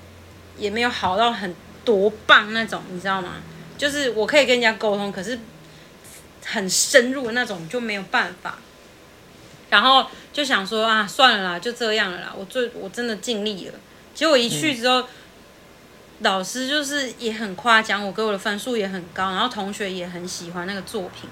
[0.57, 3.43] 也没有好到很多棒那种，你知道吗？
[3.77, 5.39] 就是我可以跟人家沟通，可是
[6.47, 8.59] 很深入的那种就没有办法。
[9.69, 12.33] 然后就想说啊，算了啦，就这样了啦。
[12.35, 13.75] 我最我真的尽力了。
[14.15, 15.07] 结果一去之后，嗯、
[16.21, 21.29] 老师就是也很夸奖我，给我的分数也很高，然后同学也很喜欢那个作品。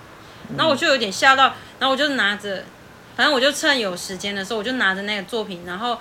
[0.57, 2.65] 然后我就有点吓到，然后我就拿着，
[3.17, 5.99] 反正我就趁有时间的时候，我就拿着那个作品，然后。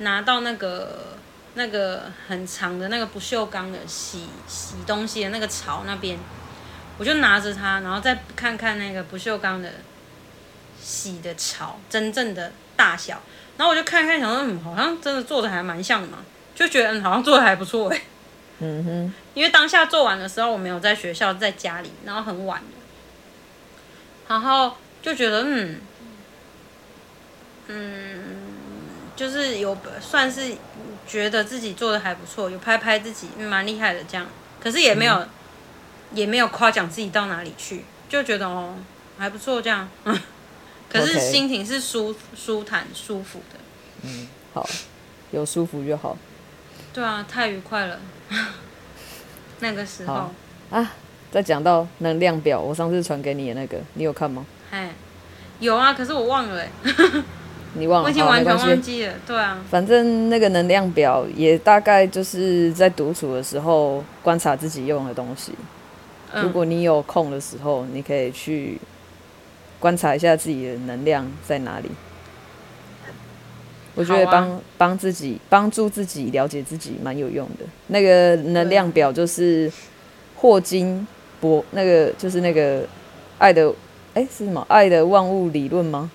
[0.00, 1.16] 拿到那个
[1.54, 6.16] 那个很长的那个不锈钢的洗洗东西的那个槽那边，
[6.98, 9.68] 我就拿着它，然后再看看那个不锈钢的
[10.80, 13.20] 洗的槽真正的大小，
[13.56, 16.18] 然后我就看看，想说嗯，好像真的做的还蛮像的嘛，
[16.54, 18.00] 就觉得嗯，好像做的还不错哎。
[18.60, 19.14] 嗯哼。
[19.34, 22.62] 因为当下做完的时候，我没有在学校，在家里，然后很晚，
[24.28, 25.80] 然后就觉得嗯
[27.68, 28.24] 嗯。
[29.16, 30.54] 就是有算是
[31.04, 34.24] 觉得自己做的还不错，有拍拍自己，蛮厉害的这样。
[34.62, 35.28] 可是也没有，嗯、
[36.12, 38.76] 也没有夸奖自己到哪里去，就觉得哦
[39.18, 39.88] 还不错这样。
[40.88, 43.58] 可是心情是舒舒坦舒服的。
[44.02, 44.64] 嗯，好，
[45.32, 46.16] 有舒服就好。
[46.92, 47.98] 对啊，太愉快了。
[49.60, 50.30] 那个时候
[50.70, 50.92] 啊，
[51.30, 54.46] 再讲到能量表，我上次传给你的那个，你有看吗？
[54.70, 54.90] 哎，
[55.60, 56.68] 有啊，可是我忘了哎。
[57.74, 58.06] 你忘了？
[58.06, 59.14] 我已经完全忘记了。
[59.26, 65.52] 对啊，反正那个能量表也大概就是在独处的时候观察自己用的东西。
[66.32, 68.78] 嗯、如果你有空的时候，你可以去
[69.78, 71.90] 观察一下自己的能量在哪里。
[73.98, 77.64] 我觉得帮帮、啊、自己帮助自己了解自己蛮有用的。
[77.88, 79.70] 那个能量表就是
[80.36, 81.06] 霍金
[81.40, 82.86] 博，那个就是那个
[83.38, 83.68] 爱的
[84.14, 84.64] 哎、欸、是什么？
[84.68, 86.10] 爱的万物理论吗？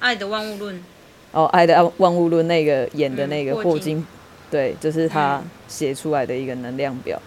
[0.00, 0.84] 爱的万物论。
[1.32, 4.06] 哦，爱的万物论那个演的那个霍金，嗯、
[4.50, 7.20] 对，就是他写出来的一个能量表。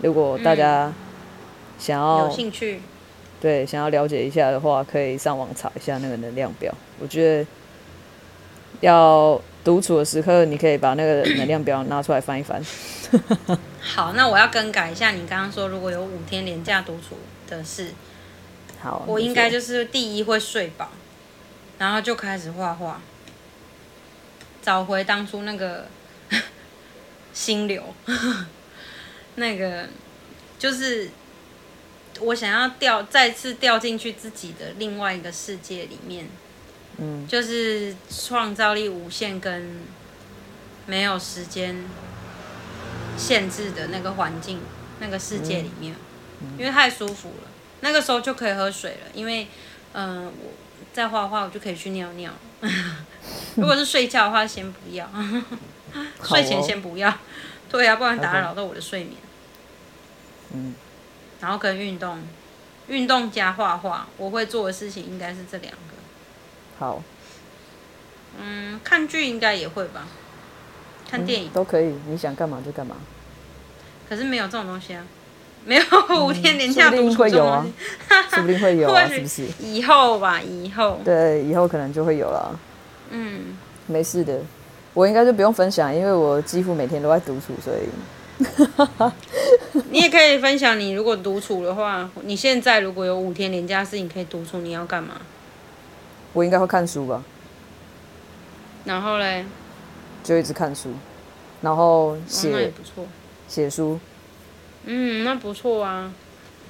[0.00, 0.94] 如果大家、嗯
[1.76, 2.78] 想要有兴趣，
[3.40, 6.72] 对，想要了解一下的话，可以上网查一下那个能量表。
[7.00, 7.46] 我觉得
[8.84, 12.62] 要独处的时刻，你可以把那个能量表拿出来翻一翻。
[13.80, 17.16] 好，那我要更改一下，你刚刚说如果有五天连假独处
[17.48, 17.92] 的事，
[18.80, 20.90] 好，我应该就是第一会睡饱，
[21.78, 23.00] 然后就开始画画，
[24.62, 25.86] 找回当初那个
[27.32, 27.82] 心流，
[29.36, 29.88] 那个
[30.58, 31.10] 就是。
[32.20, 36.28] 我想要掉，再次掉进去自己的另外一个世界里面，
[36.98, 39.80] 嗯，就是创造力无限跟
[40.86, 41.84] 没有时间
[43.16, 44.60] 限制的那个环境，
[45.00, 45.94] 那个世界里面，
[46.58, 47.48] 因为太舒服了。
[47.80, 49.46] 那个时候就可以喝水了，因为，
[49.92, 50.52] 嗯，我
[50.92, 52.32] 在画画，我就可以去尿尿。
[53.56, 55.08] 如果是睡觉的话，先不要，
[56.22, 57.12] 睡前先不要，
[57.68, 59.16] 对啊，不然打扰到我的睡眠。
[60.52, 60.74] 嗯。
[61.40, 62.22] 然后跟运动，
[62.88, 65.93] 运动加画画，我会做的事情应该是这两个。
[66.78, 67.02] 好。
[68.40, 70.08] 嗯，看剧应该也会吧，
[71.08, 72.96] 看电影、嗯、都可以，你想干嘛就干嘛。
[74.08, 75.04] 可是没有这种东西啊，
[75.64, 75.84] 没有
[76.24, 77.64] 五天连假、不定会有啊，
[78.28, 79.46] 说不定会有啊， 是不是？
[79.60, 81.00] 以后吧，以后。
[81.04, 82.58] 对，以后可能就会有了。
[83.10, 83.56] 嗯，
[83.86, 84.40] 没事的，
[84.94, 87.88] 我应该就不用分享，因为我几乎每天都在独处，所以。
[89.90, 95.14] 你也可以分享，你如果独处的话，你现在如果有五天连假，是你可以独处，你要干嘛？
[96.34, 97.24] 我应该会看书吧。
[98.84, 99.46] 然后嘞？
[100.22, 100.90] 就一直看书，
[101.62, 102.48] 然后写。
[102.48, 103.06] 哦，那也不错。
[103.48, 103.98] 写书。
[104.84, 106.12] 嗯，那不错啊。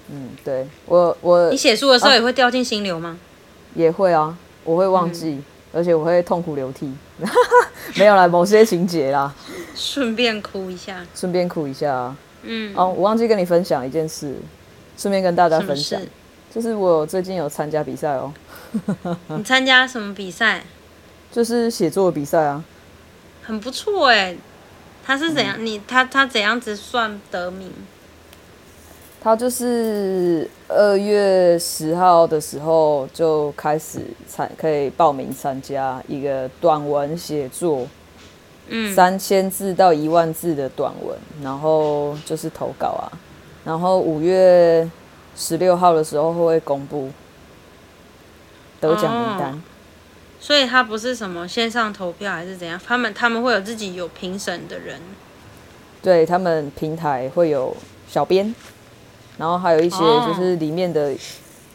[0.09, 1.51] 嗯，对我我。
[1.51, 3.19] 你写书的时候也会掉进心流吗？
[3.19, 3.75] 啊？
[3.75, 6.93] 也会啊，我会忘记，嗯，而且我会痛哭流涕。
[7.97, 9.35] 没有啦，某些情节啦。
[9.75, 11.05] 顺便哭一下。
[11.15, 12.17] 顺便哭一下啊。
[12.43, 12.73] 嗯。
[12.77, 14.37] 哦，我忘记跟你分享一件事，
[14.97, 16.01] 顺便跟大家分享，
[16.53, 18.33] 就是我最近有参加比赛哦。
[19.37, 20.65] 你参加什么比赛？
[21.33, 22.63] 就是写作比赛啊。
[23.43, 24.37] 很不错哎，
[25.05, 25.57] 他是怎样？
[25.59, 27.73] 嗯、你他他怎样子算得名？
[29.21, 37.87] 他就是二月十号的时候就开始参，可以报名参加一个短文写作，
[38.69, 43.09] 嗯，三千字到一万字的短文，然后就是投稿啊，
[43.65, 44.87] 然后五月
[45.35, 47.11] 十六号的时候会公布
[48.89, 49.53] 得奖名单。
[49.53, 49.61] 哦，
[50.39, 52.79] 所以他不是什么线上投票还是怎样？
[52.87, 55.01] 他们他们会有自己有评审的人，
[56.03, 57.75] 对，他们平台会有
[58.09, 58.55] 小编。
[59.37, 61.19] 然后还有一些就是里面的、oh.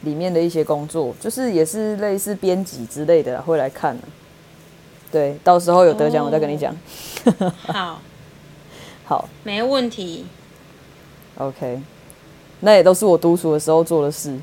[0.04, 3.98] 里面的一些工作，就是也是类似编辑之类的会来看。
[5.12, 6.74] 对，到时候有得奖我再跟你讲。
[7.26, 7.52] Oh.
[7.68, 8.02] 好，
[9.04, 10.26] 好，没问题。
[11.38, 11.82] OK，
[12.62, 14.40] 那也都是我读书的时候做的事。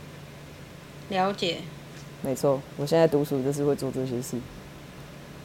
[1.09, 1.59] 了解。
[2.23, 4.37] 没错，我现在独处就是会做这些事。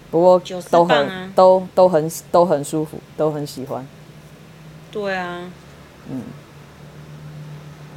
[0.09, 3.87] 不过都很、啊、都都很都很舒服，都很喜欢。
[4.91, 5.49] 对啊。
[6.09, 6.21] 嗯。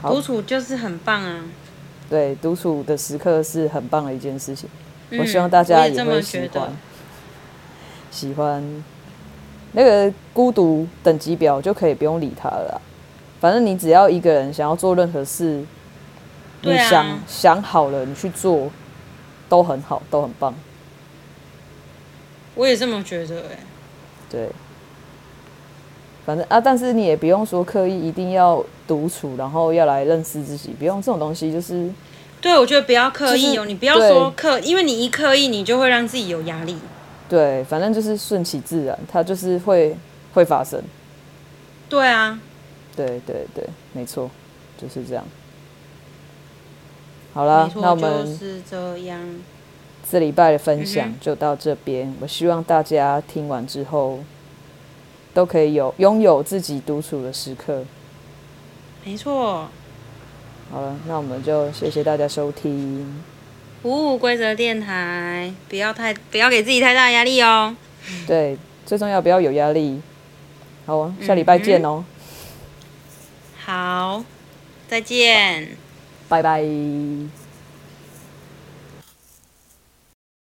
[0.03, 1.43] 独处就是很棒啊！
[2.11, 4.69] 对，独处的时刻是很棒的一件事情。
[5.09, 6.71] 嗯、我希望大家也会喜欢。
[8.11, 8.85] 喜欢
[9.73, 12.81] 那个孤独等级表就可以不用理他了啦。
[13.41, 15.65] 反正你只要一个人想要做任何事，
[16.65, 18.71] 你想、啊、想好了，你去做
[19.49, 20.55] 都很好，都很棒。
[22.55, 23.59] 我也这么觉得哎、欸。
[24.31, 24.49] 对。
[26.25, 31.91] 反正啊，但是你也不用说刻意一定要独处，然后要来认识自己，不用这种东西，就是。
[32.41, 36.77] 对，我觉得不要刻意哦，就是、你不要说刻，因为你一刻意，你就会让自己有压力。
[37.29, 39.97] 对，反正就是顺其自然，它就是会
[40.35, 40.83] 会发生。
[41.89, 42.39] 对啊。
[42.97, 44.31] 对对对，没错，
[44.79, 45.25] 就是这样。
[47.35, 49.21] 好了，那我们就是这样。
[50.11, 54.21] 这礼拜的分享就到这边，嗯、我希望大家听完之后。
[55.35, 57.85] 都可以有拥有自己独处的时刻。
[59.05, 59.69] 没错。
[60.71, 63.21] 好了，那我们就谢谢大家收听。
[63.83, 67.75] 五五规则电台，不要太不要给自己太大压力哦。
[68.29, 68.57] 对，
[68.87, 70.01] 最重要不要有压力。
[70.87, 72.05] 好，下礼拜见哦。
[73.65, 74.23] 好，
[74.87, 75.84] 再见。
[76.35, 77.44] 拜拜。